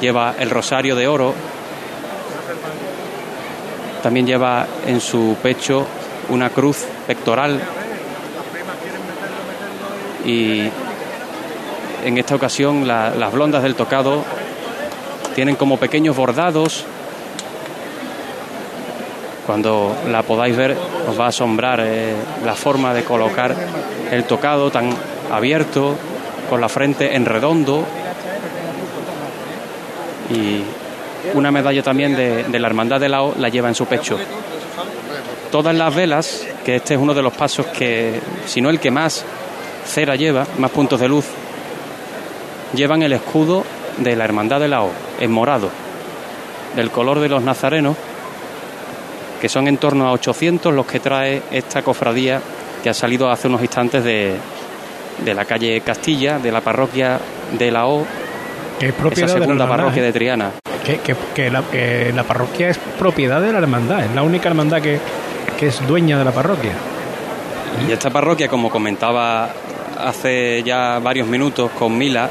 [0.00, 1.32] lleva el rosario de oro.
[4.02, 5.86] También lleva en su pecho
[6.28, 7.60] una cruz pectoral
[10.24, 10.68] y
[12.04, 14.24] en esta ocasión la- las blondas del tocado
[15.34, 16.84] tienen como pequeños bordados.
[19.46, 20.76] Cuando la podáis ver
[21.08, 23.54] os va a asombrar eh, la forma de colocar
[24.10, 24.90] el tocado tan
[25.30, 25.96] abierto,
[26.48, 27.84] con la frente en redondo
[30.30, 30.62] y
[31.34, 34.18] una medalla también de, de la Hermandad de la O la lleva en su pecho.
[35.50, 38.90] Todas las velas, que este es uno de los pasos que, si no el que
[38.90, 39.24] más
[39.86, 41.26] cera lleva, más puntos de luz,
[42.74, 43.64] llevan el escudo
[43.98, 45.70] de la Hermandad de la O, en morado,
[46.76, 47.96] del color de los nazarenos,
[49.40, 52.40] que son en torno a 800 los que trae esta cofradía
[52.82, 54.36] que ha salido hace unos instantes de,
[55.24, 57.18] de la calle Castilla, de la parroquia
[57.58, 58.04] de la O,
[58.78, 60.06] Que es propiedad esa de la segunda parroquia ¿eh?
[60.06, 60.50] de Triana.
[60.84, 64.48] Que, que- que la, que la parroquia es propiedad de la hermandad, es la única
[64.48, 64.98] hermandad que,
[65.58, 66.72] que es dueña de la parroquia.
[67.88, 69.48] Y esta parroquia, como comentaba
[70.04, 72.28] hace ya varios minutos con Mila,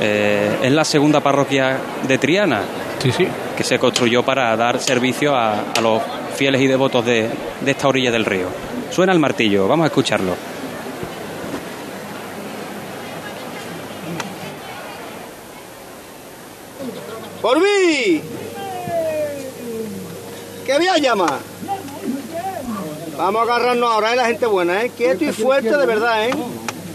[0.00, 2.62] eh, es la segunda parroquia de Triana,
[3.02, 3.26] Sí, sí.
[3.56, 6.02] que se construyó para dar servicio a, a los
[6.36, 7.28] fieles y devotos de,
[7.60, 8.46] de esta orilla del río.
[8.90, 10.34] Suena el martillo, vamos a escucharlo.
[17.40, 18.22] ¡Por mí!
[20.64, 21.38] ¿Qué voy a llamar?
[23.18, 24.16] Vamos a agarrarnos ahora, ¿eh?
[24.16, 24.90] La gente buena, ¿eh?
[24.96, 26.34] Quieto y fuerte de verdad, ¿eh?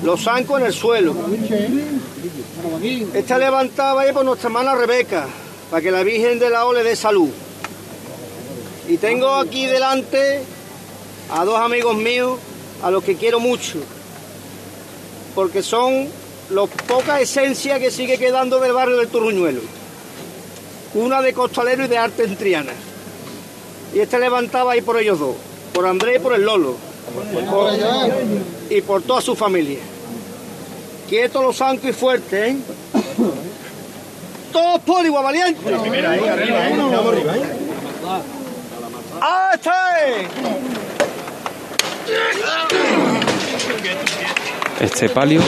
[0.03, 1.15] Los zancos en el suelo.
[3.13, 5.27] Esta levantada ahí por nuestra hermana Rebeca,
[5.69, 7.29] para que la Virgen de la O le dé salud.
[8.87, 10.41] Y tengo aquí delante
[11.31, 12.39] a dos amigos míos,
[12.81, 13.79] a los que quiero mucho,
[15.35, 16.07] porque son
[16.49, 19.61] los poca esencia que sigue quedando del barrio del Turruñuelo
[20.93, 22.73] una de costalero y de arte en Triana.
[23.93, 25.35] Y este levantaba ahí por ellos dos,
[25.73, 26.75] por Andrés y por el Lolo,
[27.49, 27.73] Por-
[28.69, 29.79] y por toda su familia.
[31.07, 32.57] Quietos los zancos y fuertes, ¿eh?
[34.51, 35.55] Todos por igual eh!
[44.79, 45.41] Este palio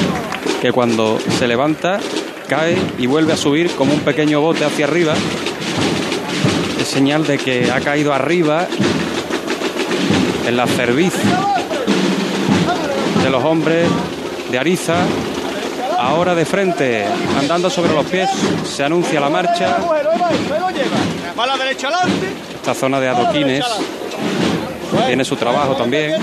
[0.61, 1.99] que cuando se levanta
[2.47, 5.13] cae y vuelve a subir como un pequeño bote hacia arriba.
[6.79, 8.67] Es señal de que ha caído arriba
[10.45, 11.13] en la cerviz
[13.23, 13.87] de los hombres
[14.49, 14.95] de Ariza.
[15.97, 17.05] Ahora de frente,
[17.37, 18.29] andando sobre los pies,
[18.65, 19.77] se anuncia la marcha.
[22.55, 23.65] Esta zona de adoquines
[25.05, 26.11] tiene su trabajo también.
[26.11, 26.17] ¿eh?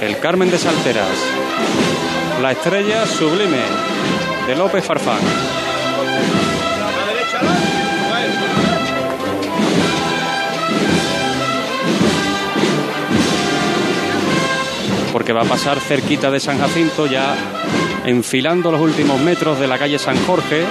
[0.00, 1.08] El Carmen de Salteras.
[2.42, 3.60] La estrella sublime
[4.46, 5.20] de López Farfán.
[15.12, 17.34] Porque va a pasar cerquita de San Jacinto, ya
[18.06, 20.64] enfilando los últimos metros de la calle San Jorge.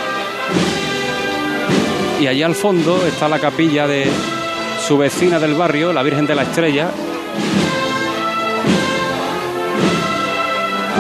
[2.20, 4.08] Y allá al fondo está la capilla de
[4.86, 6.90] su vecina del barrio, la Virgen de la Estrella.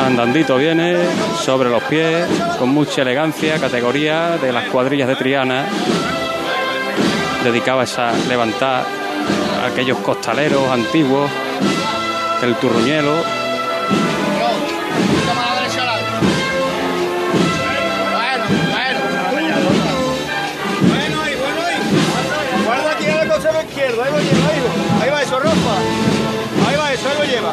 [0.05, 0.97] Andandito viene,
[1.39, 2.27] sobre los pies,
[2.59, 5.65] con mucha elegancia, categoría de las cuadrillas de Triana,
[7.43, 8.85] dedicaba esa levantar
[9.63, 11.29] a aquellos costaleros antiguos
[12.41, 13.11] del Turruñelo.
[13.11, 13.23] Bueno,
[21.21, 21.77] ahí, bueno, ahí.
[22.65, 25.03] Guarda aquí a la cosa izquierda, ahí lo lleva, ahí va.
[25.03, 25.75] Ahí va eso, Rafa.
[26.67, 27.51] Ahí va eso, ahí lo lleva.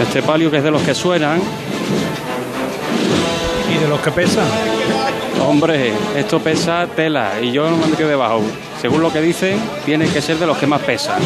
[0.00, 1.40] Este palio que es de los que suenan.
[3.82, 4.44] De los que pesan.
[5.44, 8.40] Hombre, esto pesa tela y yo no me meto debajo.
[8.80, 11.20] Según lo que dicen, tiene que ser de los que más pesan.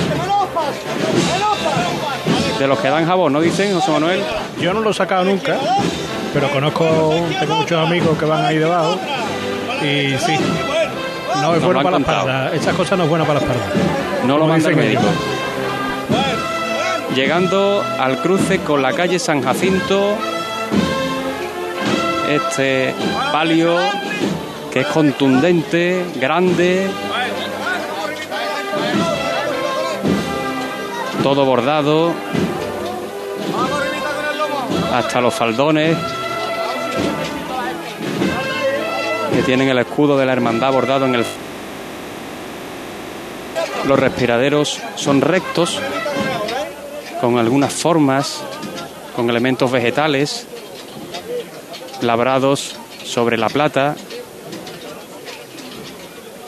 [2.58, 4.22] De los que dan jabón, ¿no dicen, José Manuel?
[4.58, 5.58] Yo no lo he sacado nunca,
[6.32, 8.96] pero conozco, tengo muchos amigos que van ahí debajo.
[9.82, 10.38] Y sí,
[11.42, 12.18] no es Nos bueno para la contado.
[12.20, 12.54] espalda.
[12.54, 13.66] Estas cosas no es buena para la espalda.
[14.24, 15.02] No lo manda el médico.
[15.02, 15.12] ellos.
[17.14, 20.16] Llegando al cruce con la calle San Jacinto,
[22.28, 22.94] este
[23.32, 23.76] palio
[24.72, 26.88] que es contundente, grande,
[31.22, 32.12] todo bordado,
[34.92, 35.96] hasta los faldones
[39.34, 41.24] que tienen el escudo de la hermandad bordado en el
[43.86, 45.78] los respiraderos son rectos,
[47.20, 48.42] con algunas formas,
[49.14, 50.46] con elementos vegetales,
[52.02, 53.96] labrados sobre la plata.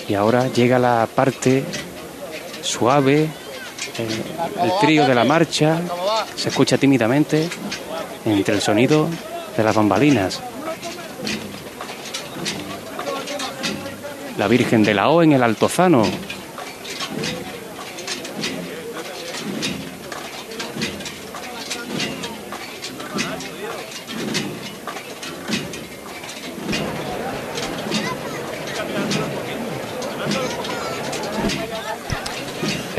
[0.09, 1.65] Y ahora llega la parte
[2.63, 3.29] suave,
[3.99, 5.81] el, el trío de la marcha,
[6.35, 7.49] se escucha tímidamente
[8.25, 9.09] entre el sonido
[9.57, 10.41] de las bambalinas.
[14.39, 16.05] La Virgen de la O en el Altozano,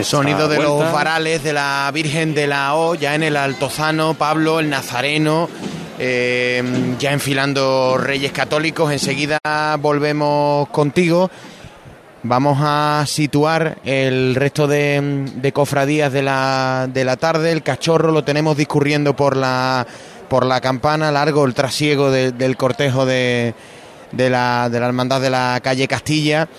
[0.10, 4.60] Sonido de los varales de la Virgen de la O, ya en el Altozano, Pablo,
[4.60, 5.48] el Nazareno,
[6.00, 8.92] eh, ya enfilando Reyes Católicos.
[8.92, 9.38] Enseguida
[9.80, 11.30] volvemos contigo.
[12.24, 17.52] Vamos a situar el resto de, cofradías de la, de la tarde.
[17.52, 19.86] El cachorro lo tenemos discurriendo por la,
[20.28, 23.54] por la campana, largo el trasiego del cortejo de,
[24.12, 26.50] de, la, de la hermandad de la calle Castilla.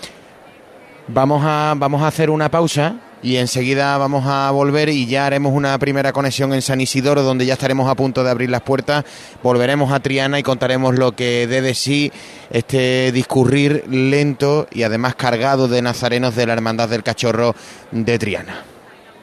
[1.09, 5.53] Vamos a, vamos a hacer una pausa y enseguida vamos a volver y ya haremos
[5.53, 9.05] una primera conexión en San Isidoro donde ya estaremos a punto de abrir las puertas.
[9.43, 12.11] Volveremos a Triana y contaremos lo que dé de sí
[12.49, 17.55] este discurrir lento y además cargado de nazarenos de la Hermandad del Cachorro
[17.91, 18.65] de Triana.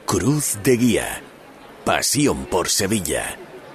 [0.05, 1.21] Cruz de Guía.
[1.83, 3.37] Pasión por Sevilla.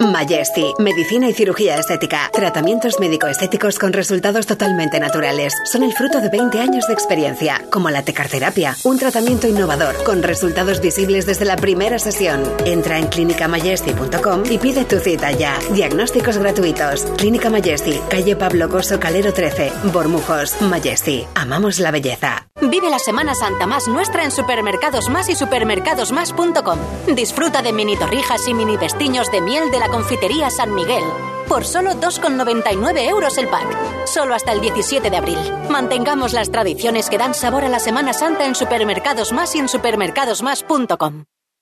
[0.00, 2.30] Majesty, medicina y cirugía estética.
[2.32, 5.54] Tratamientos médico-estéticos con resultados totalmente naturales.
[5.64, 10.22] Son el fruto de 20 años de experiencia, como la tecarterapia, un tratamiento innovador con
[10.22, 12.42] resultados visibles desde la primera sesión.
[12.64, 15.58] Entra en clinicamajesty.com y pide tu cita ya.
[15.70, 17.04] Diagnósticos gratuitos.
[17.16, 20.60] Clínica Majesty, calle Pablo Coso Calero 13, Bormujos.
[20.60, 22.48] Majesty, amamos la belleza.
[22.60, 26.78] Vive la Semana Santa más nuestra en Supermercados Más y supermercadosmás.com.
[27.14, 31.04] Disfruta de mini torrijas y mini vestiños de miel de la confitería San Miguel.
[31.48, 34.06] Por solo 2,99 euros el pack.
[34.06, 35.38] Solo hasta el 17 de abril.
[35.68, 39.68] Mantengamos las tradiciones que dan sabor a la Semana Santa en Supermercados Más y en
[39.68, 41.24] supermercadosmás.com.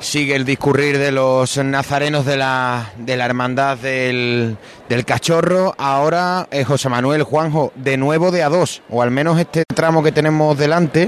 [0.00, 4.56] Sigue el discurrir de los nazarenos de la, de la hermandad del,
[4.88, 5.74] del cachorro.
[5.78, 10.02] Ahora eh, José Manuel Juanjo, de nuevo de a dos, o al menos este tramo
[10.02, 11.06] que tenemos delante.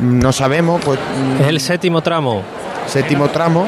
[0.00, 0.98] mm, No sabemos, pues.
[1.40, 2.42] Es el séptimo tramo.
[2.86, 3.66] Séptimo tramo.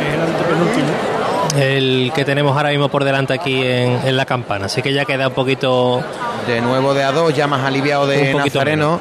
[1.58, 4.66] El que tenemos ahora mismo por delante aquí en, en la campana.
[4.66, 6.02] Así que ya queda un poquito.
[6.46, 9.00] De nuevo de a dos, ya más aliviado de Nazareno.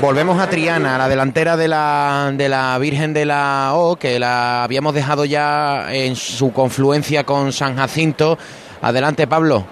[0.00, 4.64] Volvemos a Triana, la delantera de la, de la Virgen de la O, que la
[4.64, 8.38] habíamos dejado ya en su confluencia con San Jacinto.
[8.80, 9.66] Adelante, Pablo.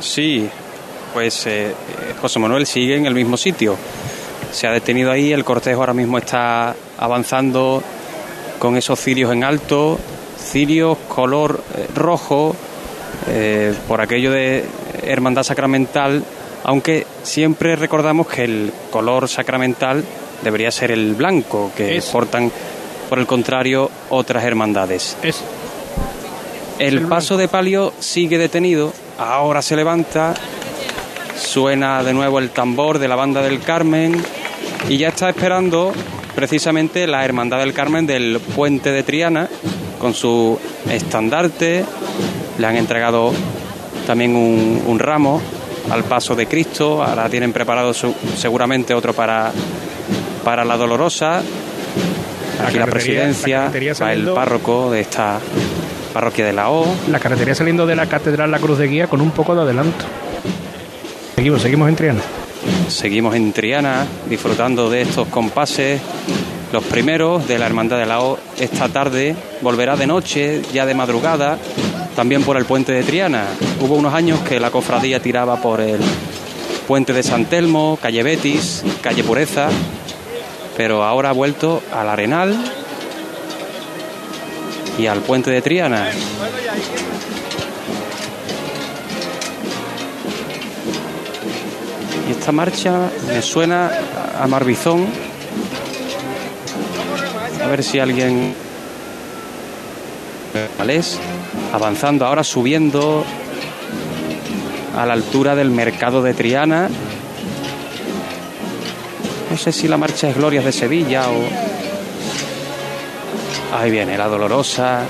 [0.00, 0.50] Sí,
[1.14, 1.74] pues eh, eh,
[2.20, 3.78] José Manuel sigue en el mismo sitio.
[4.52, 7.82] Se ha detenido ahí, el cortejo ahora mismo está avanzando
[8.58, 9.98] con esos cirios en alto,
[10.38, 12.54] cirios color eh, rojo,
[13.88, 14.66] por aquello de
[15.02, 16.22] hermandad sacramental,
[16.64, 20.02] aunque siempre recordamos que el color sacramental
[20.42, 22.50] debería ser el blanco, que Es- portan,
[23.08, 25.16] por el contrario, otras hermandades.
[26.78, 30.34] El paso de palio sigue detenido, ahora se levanta,
[31.38, 34.20] suena de nuevo el tambor de la banda del Carmen.
[34.88, 35.92] Y ya está esperando
[36.34, 39.48] precisamente la Hermandad del Carmen del puente de Triana
[40.00, 40.58] con su
[40.90, 41.84] estandarte.
[42.58, 43.32] Le han entregado
[44.06, 45.40] también un, un ramo
[45.90, 49.52] al paso de Cristo, ahora tienen preparado su- seguramente otro para,
[50.44, 51.42] para la Dolorosa.
[52.66, 53.70] Aquí la presidencia,
[54.00, 55.38] la el párroco de esta
[56.12, 56.86] parroquia de la O.
[57.10, 60.04] La carretería saliendo de la Catedral La Cruz de Guía con un poco de adelanto.
[61.34, 62.20] Seguimos, seguimos en Triana.
[62.88, 66.00] Seguimos en Triana disfrutando de estos compases.
[66.72, 70.94] Los primeros de la Hermandad de la O esta tarde volverá de noche, ya de
[70.94, 71.58] madrugada,
[72.14, 73.46] también por el puente de Triana.
[73.80, 76.00] Hubo unos años que la cofradía tiraba por el
[76.86, 79.68] puente de San Telmo, calle Betis, calle Pureza,
[80.76, 82.56] pero ahora ha vuelto al Arenal
[84.98, 86.08] y al puente de Triana.
[92.28, 93.90] Y esta marcha me suena
[94.40, 95.06] a Marbizón.
[97.62, 98.54] A ver si alguien.
[100.78, 101.18] Valés,
[101.74, 103.24] avanzando ahora, subiendo
[104.96, 106.88] a la altura del mercado de Triana.
[109.50, 111.42] No sé si la marcha es Glorias de Sevilla o.
[113.76, 115.00] Ahí viene la dolorosa,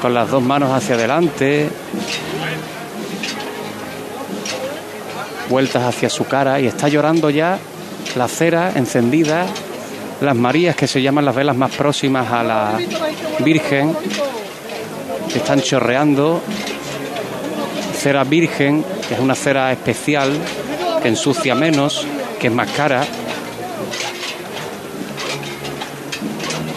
[0.00, 1.68] con las dos manos hacia adelante.
[5.50, 7.58] vueltas hacia su cara y está llorando ya
[8.14, 9.46] la cera encendida,
[10.20, 12.78] las Marías que se llaman las velas más próximas a la
[13.40, 13.96] Virgen,
[15.32, 16.40] que están chorreando,
[17.96, 20.32] cera virgen, que es una cera especial,
[21.02, 22.06] que ensucia menos,
[22.38, 23.04] que es más cara.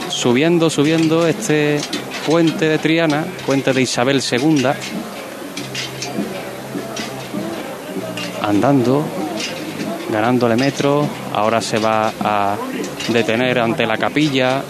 [0.10, 1.80] Subiendo, subiendo este
[2.28, 4.66] puente de Triana, puente de Isabel II,
[8.42, 9.04] andando,
[10.12, 11.08] ganándole metros.
[11.34, 12.56] Ahora se va a
[13.10, 14.62] detener ante la capilla.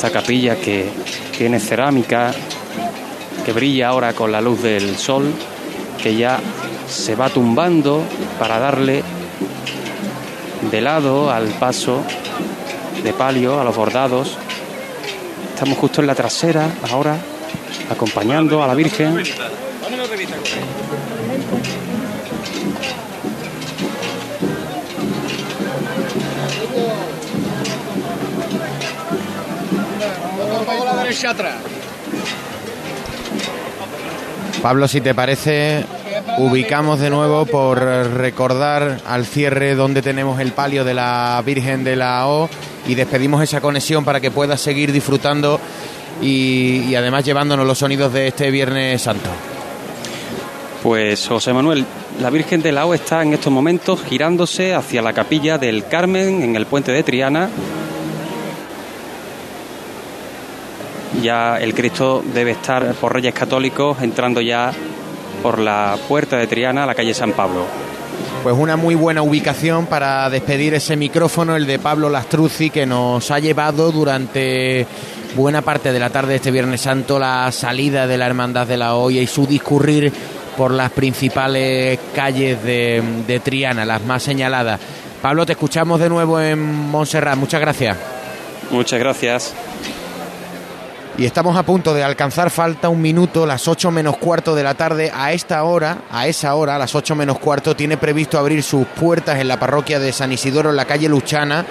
[0.00, 0.88] Esta capilla que
[1.36, 2.32] tiene cerámica,
[3.44, 5.30] que brilla ahora con la luz del sol,
[6.02, 6.40] que ya
[6.88, 8.02] se va tumbando
[8.38, 9.02] para darle
[10.70, 12.02] de lado al paso
[13.04, 14.38] de palio, a los bordados.
[15.52, 17.18] Estamos justo en la trasera ahora,
[17.90, 19.22] acompañando a la Virgen.
[34.62, 35.84] Pablo, si te parece,
[36.38, 41.96] ubicamos de nuevo por recordar al cierre donde tenemos el palio de la Virgen de
[41.96, 42.48] la O
[42.86, 45.60] y despedimos esa conexión para que puedas seguir disfrutando
[46.22, 49.30] y, y además llevándonos los sonidos de este Viernes Santo.
[50.82, 51.84] Pues José Manuel,
[52.20, 56.42] la Virgen de la O está en estos momentos girándose hacia la capilla del Carmen
[56.42, 57.50] en el puente de Triana.
[61.22, 64.72] Ya el Cristo debe estar por Reyes Católicos entrando ya
[65.42, 67.64] por la puerta de Triana a la calle San Pablo.
[68.42, 73.30] Pues una muy buena ubicación para despedir ese micrófono, el de Pablo Lastruzzi, que nos
[73.30, 74.86] ha llevado durante
[75.36, 78.76] buena parte de la tarde de este Viernes Santo la salida de la Hermandad de
[78.76, 80.12] la Hoya y su discurrir
[80.56, 84.80] por las principales calles de, de Triana, las más señaladas.
[85.20, 86.60] Pablo, te escuchamos de nuevo en
[86.90, 87.36] Montserrat.
[87.36, 87.96] Muchas gracias.
[88.70, 89.54] Muchas gracias.
[91.20, 94.72] Y estamos a punto de alcanzar falta un minuto, las 8 menos cuarto de la
[94.72, 95.12] tarde.
[95.14, 98.86] A esta hora, a esa hora, a las 8 menos cuarto, tiene previsto abrir sus
[98.86, 101.66] puertas en la parroquia de San Isidoro, en la calle Luchana,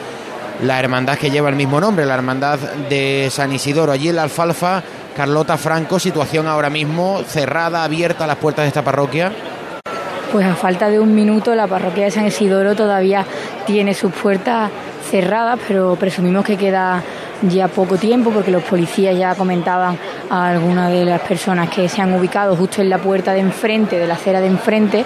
[0.62, 3.92] la hermandad que lleva el mismo nombre, la hermandad de San Isidoro.
[3.92, 4.84] Allí en la Alfalfa,
[5.18, 9.32] Carlota Franco, situación ahora mismo cerrada, abierta las puertas de esta parroquia.
[10.32, 13.26] Pues a falta de un minuto, la parroquia de San Isidoro todavía
[13.66, 14.70] tiene sus puertas
[15.10, 17.04] cerradas, pero presumimos que queda
[17.44, 19.98] ya poco tiempo porque los policías ya comentaban
[20.30, 23.98] a algunas de las personas que se han ubicado justo en la puerta de enfrente,
[23.98, 25.06] de la acera de enfrente,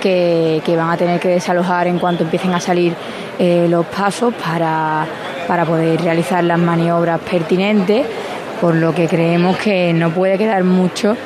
[0.00, 2.94] que, van a tener que desalojar en cuanto empiecen a salir
[3.38, 5.06] eh, los pasos para,
[5.46, 8.06] para poder realizar las maniobras pertinentes,
[8.60, 11.16] por lo que creemos que no puede quedar mucho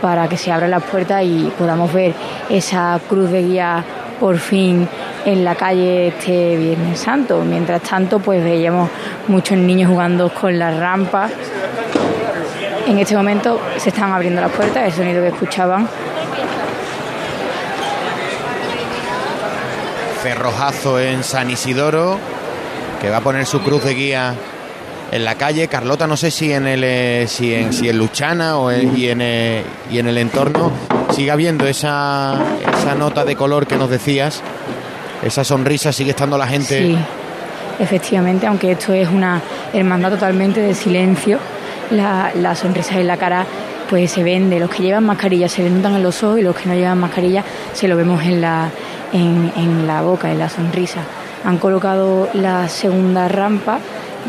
[0.00, 2.12] para que se abran las puertas y podamos ver
[2.50, 3.84] esa cruz de guía
[4.20, 4.88] por fin
[5.24, 7.42] en la calle este Viernes Santo.
[7.44, 8.90] Mientras tanto, pues veíamos
[9.28, 11.32] muchos niños jugando con las rampas.
[12.86, 15.88] En este momento se están abriendo las puertas, el sonido que escuchaban.
[20.22, 22.18] Cerrojazo en San Isidoro,
[23.00, 24.34] que va a poner su cruz de guía
[25.12, 25.68] en la calle.
[25.68, 29.08] Carlota, no sé si en el eh, si en, si en Luchana o en, y,
[29.08, 30.72] en, eh, y en el entorno
[31.10, 32.38] sigue habiendo esa,
[32.80, 34.42] esa nota de color que nos decías
[35.24, 36.78] esa sonrisa sigue estando la gente.
[36.78, 36.98] Sí,
[37.78, 39.40] efectivamente, aunque esto es una
[39.72, 41.38] hermandad totalmente de silencio,
[41.90, 43.46] la, la sonrisa en la cara
[43.88, 46.42] pues se ven de los que llevan mascarilla, se le notan en los ojos y
[46.42, 47.44] los que no llevan mascarilla
[47.74, 48.70] se lo vemos en la,
[49.12, 51.00] en, en la boca, en la sonrisa.
[51.44, 53.78] Han colocado la segunda rampa,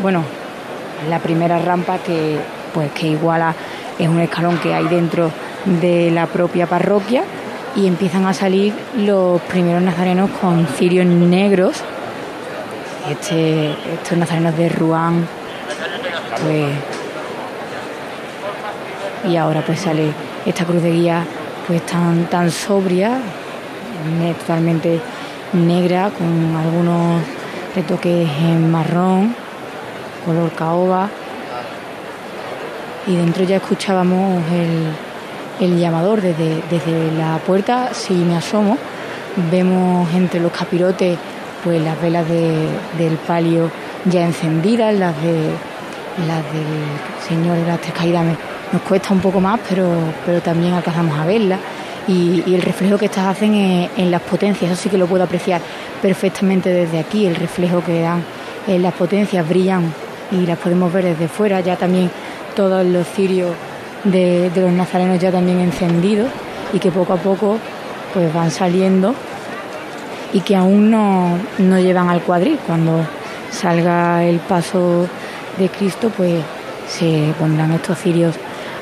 [0.02, 0.22] bueno,
[1.08, 2.38] la primera rampa que
[2.74, 3.54] pues que iguala
[3.98, 5.30] es un escalón que hay dentro
[5.64, 7.24] de la propia parroquia
[7.76, 11.76] y empiezan a salir los primeros nazarenos con cirios negros.
[13.10, 15.28] Este, estos nazarenos de Ruán,
[16.42, 16.72] pues,
[19.30, 20.10] y ahora pues sale
[20.44, 21.24] esta cruz de guía
[21.66, 23.18] pues tan, tan sobria,
[24.40, 25.00] totalmente
[25.52, 27.22] negra, con algunos
[27.74, 29.34] retoques en marrón,
[30.24, 31.08] color caoba.
[33.06, 35.05] Y dentro ya escuchábamos el,
[35.60, 38.78] el llamador desde, desde la puerta, si me asomo,
[39.50, 41.18] vemos entre los capirotes
[41.62, 43.70] pues las velas del palio
[44.04, 45.50] ya encendidas, las de
[46.26, 48.24] las del Señor de las Tres Caídas
[48.72, 49.90] nos cuesta un poco más, pero,
[50.24, 51.60] pero también alcanzamos a verlas.
[52.08, 55.60] Y, el reflejo que estas hacen en, las potencias, eso sí que lo puedo apreciar
[56.00, 58.22] perfectamente desde aquí, el reflejo que dan
[58.68, 59.92] en las potencias brillan
[60.30, 62.10] y las podemos ver desde fuera, ya también
[62.54, 63.50] todos los cirios
[64.04, 66.28] de, los nazarenos ya también encendidos
[66.72, 67.58] y que poco a poco
[68.12, 69.14] pues van saliendo
[70.32, 72.58] y que aún no, no llevan al cuadril.
[72.66, 73.06] Cuando
[73.50, 75.08] salga el paso
[75.58, 76.42] de Cristo, pues
[76.88, 78.34] se pondrán estos cirios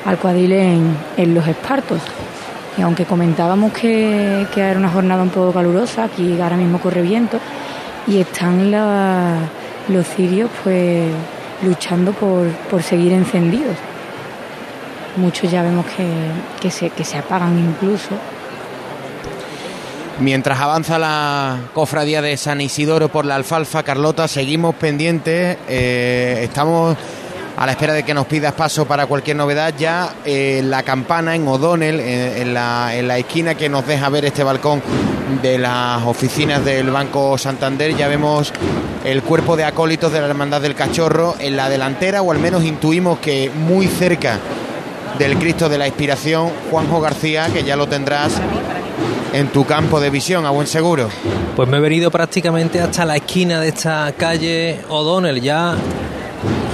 [0.05, 2.01] al cuadril en, los espartos.
[2.77, 7.01] Y aunque comentábamos que, que, era una jornada un poco calurosa, aquí ahora mismo corre
[7.01, 7.39] viento,
[8.05, 11.09] y están los cirios pues
[11.63, 13.77] luchando por, por seguir encendidos
[15.17, 15.85] muchos ya vemos
[16.61, 18.09] que, se, que se apagan incluso.
[20.19, 26.95] Mientras avanza la cofradía de San Isidoro por la alfalfa, Carlota, seguimos pendientes, eh, estamos
[27.57, 29.73] a la espera de que nos pidas paso para cualquier novedad.
[29.77, 34.25] Ya eh, la campana en O'Donnell, en, la, en la esquina que nos deja ver
[34.25, 34.81] este balcón
[35.41, 38.53] de las oficinas del Banco Santander, ya vemos
[39.03, 42.63] el cuerpo de acólitos de la Hermandad del Cachorro en la delantera, o al menos
[42.63, 44.39] intuimos que muy cerca
[45.17, 48.33] del Cristo de la Inspiración, Juanjo García, que ya lo tendrás
[49.33, 51.09] en tu campo de visión, a buen seguro.
[51.55, 55.75] Pues me he venido prácticamente hasta la esquina de esta calle O'Donnell, ya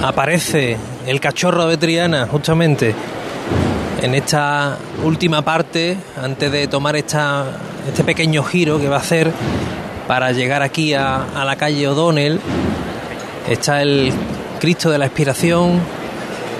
[0.02, 0.76] aparece
[1.06, 2.94] el cachorro de Triana, justamente
[4.02, 7.44] en esta última parte, antes de tomar esta,
[7.88, 9.30] este pequeño giro que va a hacer
[10.08, 12.40] para llegar aquí a, a la calle O'Donnell,
[13.48, 14.12] está el
[14.60, 15.80] Cristo de la Inspiración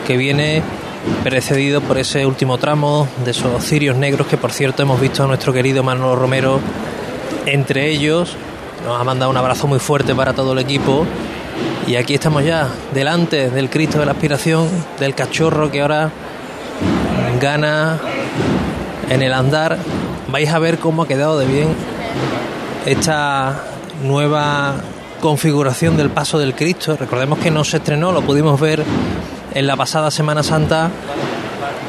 [0.07, 0.63] que viene
[1.23, 5.27] precedido por ese último tramo de esos cirios negros que por cierto hemos visto a
[5.27, 6.61] nuestro querido Manolo Romero
[7.47, 8.37] entre ellos.
[8.85, 11.07] Nos ha mandado un abrazo muy fuerte para todo el equipo.
[11.87, 14.69] Y aquí estamos ya, delante del Cristo de la Aspiración,
[15.01, 16.11] del cachorro que ahora
[17.41, 17.99] gana
[19.11, 19.79] en el andar.
[20.29, 21.69] Vais a ver cómo ha quedado de bien
[22.87, 23.65] esta
[24.05, 24.75] nueva
[25.21, 26.97] configuración del paso del Cristo.
[26.99, 28.85] Recordemos que no se estrenó, lo pudimos ver
[29.55, 30.91] en la pasada Semana Santa,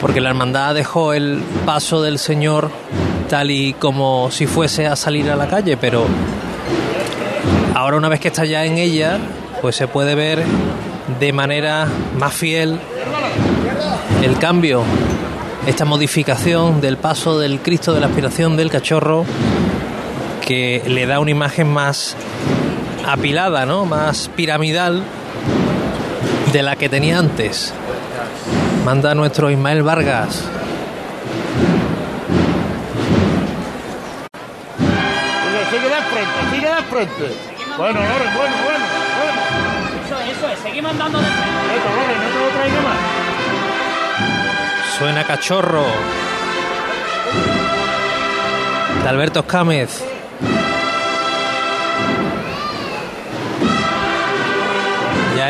[0.01, 2.69] porque la hermandad dejó el paso del Señor
[3.29, 6.05] tal y como si fuese a salir a la calle, pero
[7.73, 9.17] ahora una vez que está ya en ella,
[9.61, 10.43] pues se puede ver
[11.19, 11.87] de manera
[12.17, 12.79] más fiel
[14.21, 14.83] el cambio,
[15.65, 19.25] esta modificación del paso del Cristo de la aspiración del cachorro
[20.45, 22.15] que le da una imagen más
[23.07, 23.85] apilada, ¿no?
[23.85, 25.03] Más piramidal
[26.53, 27.73] de la que tenía antes.
[28.85, 30.43] Manda nuestro Ismael Vargas.
[35.71, 37.35] Sigue de frente, sigue de frente.
[37.75, 38.85] Bueno, Loren, bueno, bueno,
[39.17, 39.41] bueno.
[40.05, 41.49] Eso es, eso es, seguimos andando de frente.
[41.49, 42.99] No te lo más.
[44.99, 45.85] Suena cachorro.
[49.01, 50.03] De Alberto Escámez.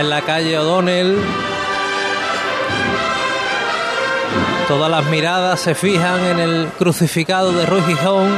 [0.03, 1.17] En la calle O'Donnell.
[4.67, 8.29] Todas las miradas se fijan en el crucificado de Ruy Gijón.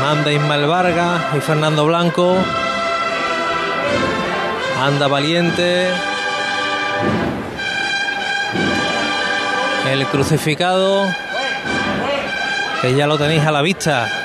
[0.00, 2.34] Manda Ismael Vargas y Fernando Blanco.
[4.80, 5.88] Anda valiente.
[9.90, 11.06] El crucificado.
[12.80, 14.21] Que ya lo tenéis a la vista.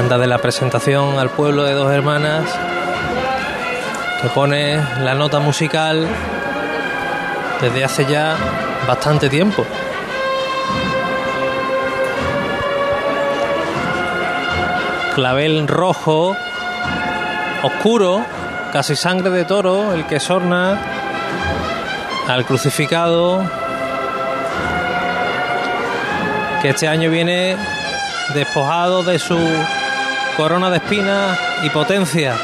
[0.00, 2.46] Banda de la presentación al pueblo de dos hermanas.
[4.22, 6.08] Que pone la nota musical
[7.60, 8.34] desde hace ya
[8.88, 9.66] bastante tiempo.
[15.14, 16.34] clavel rojo,
[17.62, 18.24] oscuro,
[18.72, 20.78] casi sangre de toro, el que sorna
[22.26, 23.44] al crucificado,
[26.62, 27.58] que este año viene
[28.32, 29.36] despojado de su
[30.40, 32.34] corona de espinas y potencia.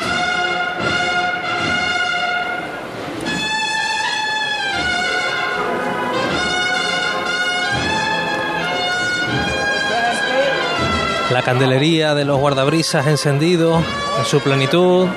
[11.30, 13.82] La candelería de los guardabrisas encendido
[14.18, 15.08] en su plenitud.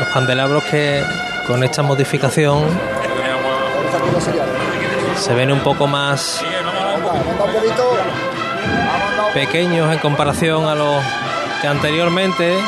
[0.00, 1.04] Los candelabros que
[1.46, 2.64] con esta modificación
[5.16, 6.42] se ven un poco más
[9.32, 11.02] pequeños en comparación a los
[11.60, 12.58] que anteriormente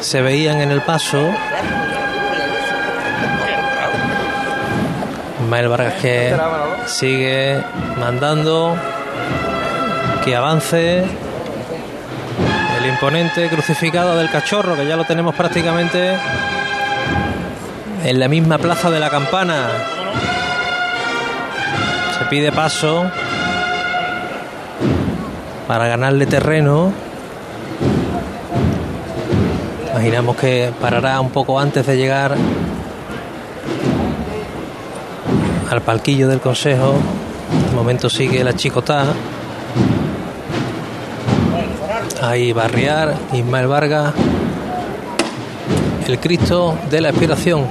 [0.00, 1.28] se veían en el paso.
[5.40, 6.36] Ismael Vargas que
[6.86, 7.62] sigue
[7.98, 8.76] mandando
[10.24, 11.04] que avance
[12.98, 16.16] imponente crucificado del cachorro, que ya lo tenemos prácticamente
[18.04, 19.68] en la misma plaza de la campana.
[22.18, 23.08] Se pide paso
[25.68, 26.92] para ganarle terreno.
[29.92, 32.34] Imaginamos que parará un poco antes de llegar
[35.70, 36.94] al palquillo del consejo.
[37.70, 39.04] De momento sigue la chicotá.
[42.20, 44.12] Ahí Barriar, Ismael Vargas,
[46.06, 47.64] el Cristo de la Expiración,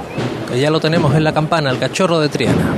[0.50, 2.74] que ya lo tenemos en la campana, el cachorro de Triana.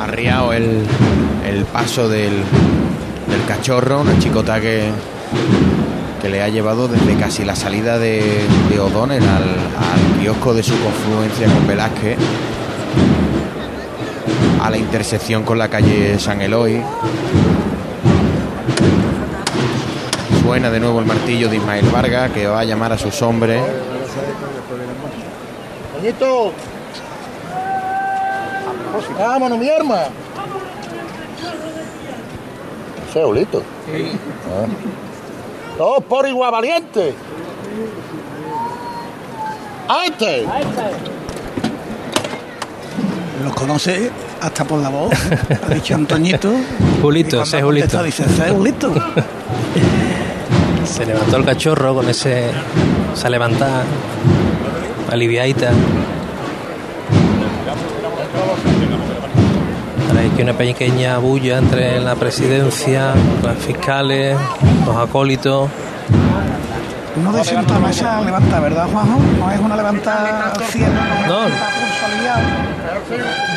[0.00, 0.84] Arriado el,
[1.48, 4.90] el paso del, del cachorro, una chicota que,
[6.22, 8.22] que le ha llevado desde casi la salida de,
[8.70, 12.16] de O'Donnell al, al kiosco de su confluencia con Velázquez,
[14.68, 16.82] a la intersección con la calle San Eloy.
[20.42, 23.62] Suena de nuevo el martillo de Ismael Vargas que va a llamar a sus hombres.
[25.94, 26.52] Coñito.
[29.18, 30.00] Vámonos, mi arma.
[33.10, 33.62] Seulito.
[33.62, 35.78] Ah.
[35.78, 37.14] Dos por igual valiente.
[39.88, 40.46] ¡A este!
[43.42, 44.10] Los conoce
[44.40, 45.12] hasta por la voz.
[45.68, 46.52] Ha dicho Antoñito.
[47.02, 48.02] Julito, ese es Julito.
[48.02, 48.92] Dice, ese es Julito.
[50.84, 52.50] Se levantó el cachorro con ese.
[53.14, 53.82] esa levantada
[55.10, 55.70] aliviadita.
[60.08, 63.12] Ahora hay que una pequeña bulla entre la presidencia,
[63.42, 64.36] los fiscales,
[64.86, 65.68] los acólitos.
[67.22, 67.38] No de
[67.80, 69.18] Mesa levanta, ¿verdad, Juanjo?
[69.40, 70.92] No es una levanta al cielo,
[71.26, 71.48] No.
[71.48, 72.77] no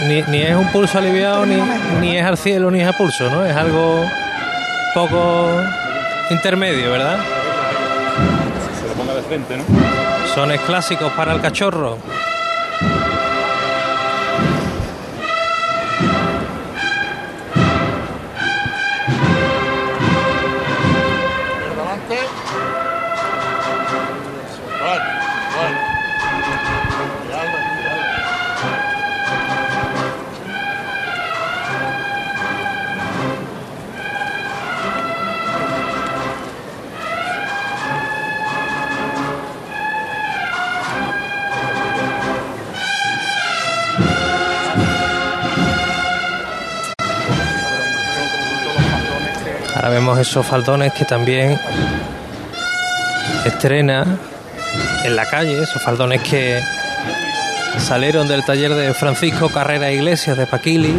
[0.08, 1.56] Ni, ni es un pulso aliviado, ni,
[2.00, 3.46] ni es al cielo, ni es a pulso, ¿no?
[3.46, 4.06] Es algo
[4.94, 5.50] poco
[6.30, 7.20] intermedio, ¿verdad?
[8.80, 9.64] Se lo ponga de frente, ¿no?
[10.34, 11.98] Sones clásicos para el cachorro.
[50.20, 51.60] Esos faldones que también
[53.46, 54.06] estrena
[55.04, 56.62] en la calle, esos faldones que
[57.80, 60.94] salieron del taller de Francisco Carrera Iglesias de Paquili,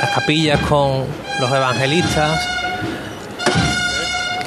[0.00, 1.04] las capillas con
[1.38, 2.40] los evangelistas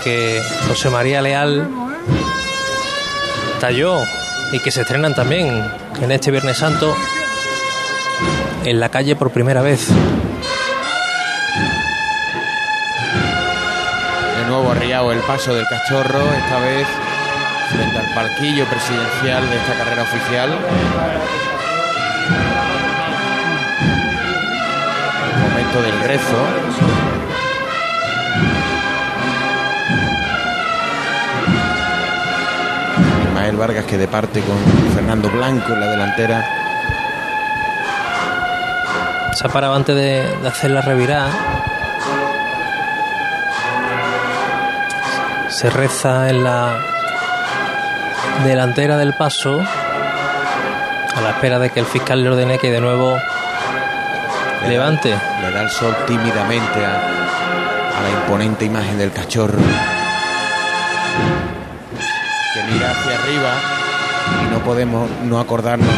[0.04, 1.70] que José María Leal
[3.60, 4.00] talló
[4.52, 5.64] y que se estrenan también
[6.02, 6.94] en este Viernes Santo
[8.66, 9.88] en la calle por primera vez.
[14.94, 16.88] El paso del cachorro, esta vez
[17.72, 20.50] frente al palquillo presidencial de esta carrera oficial.
[25.42, 26.38] Momento del rezo.
[33.30, 36.46] Ismael Vargas que departe con Fernando Blanco en la delantera.
[39.34, 41.63] Se ha parado antes de hacer la revirada.
[45.64, 46.76] Se reza en la
[48.44, 49.62] delantera del paso
[51.16, 53.18] a la espera de que el fiscal le ordene que de nuevo
[54.68, 55.16] levante.
[55.42, 56.98] Le da el sol tímidamente a,
[57.98, 59.58] a la imponente imagen del cachorro.
[62.54, 63.54] Que mira hacia arriba
[64.44, 65.94] y no podemos no acordarnos de,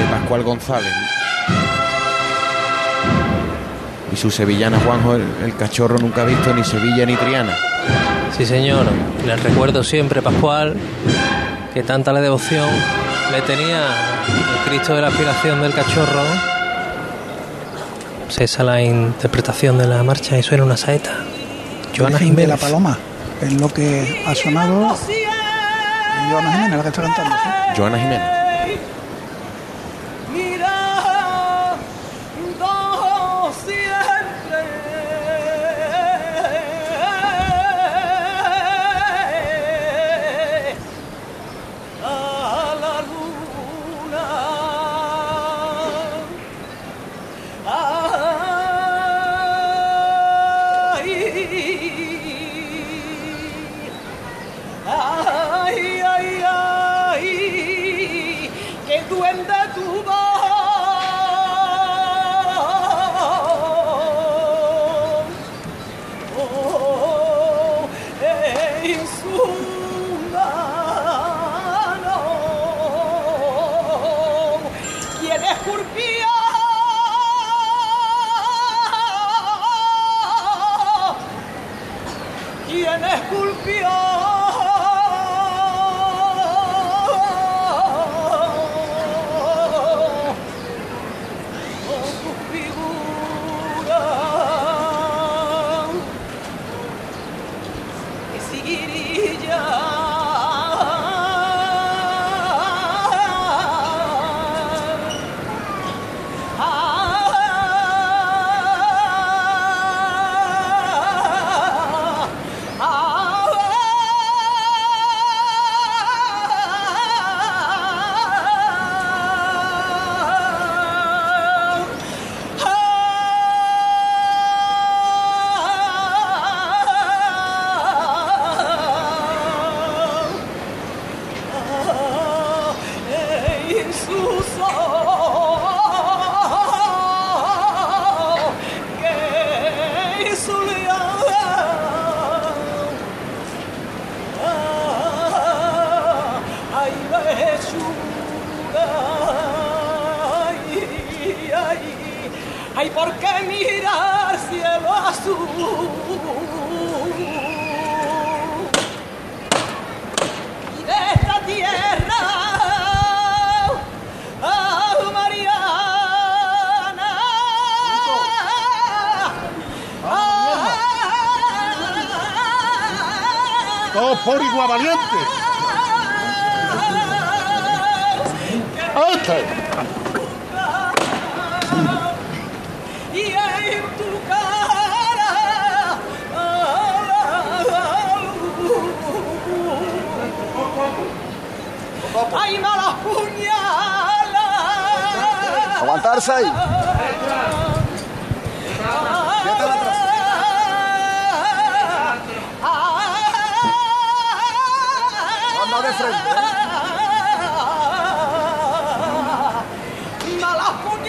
[0.00, 0.94] de Pascual González.
[4.12, 7.56] Y su sevillana Juanjo, el, el cachorro nunca ha visto ni Sevilla ni Triana.
[8.36, 8.86] Sí, señor.
[9.26, 10.76] Les recuerdo siempre, Pascual,
[11.74, 12.68] que tanta la devoción
[13.30, 16.22] le tenía el Cristo de la aspiración del cachorro.
[18.28, 21.12] Cesa la interpretación de la marcha y suena una saeta.
[21.96, 22.60] Joana de la Jiménez.
[22.60, 22.98] Paloma
[23.40, 24.96] es lo que ha sonado.
[26.30, 27.36] Joana Jiménez, la que está cantando.
[27.36, 27.48] ¿sí?
[27.76, 28.41] Joana Jiménez.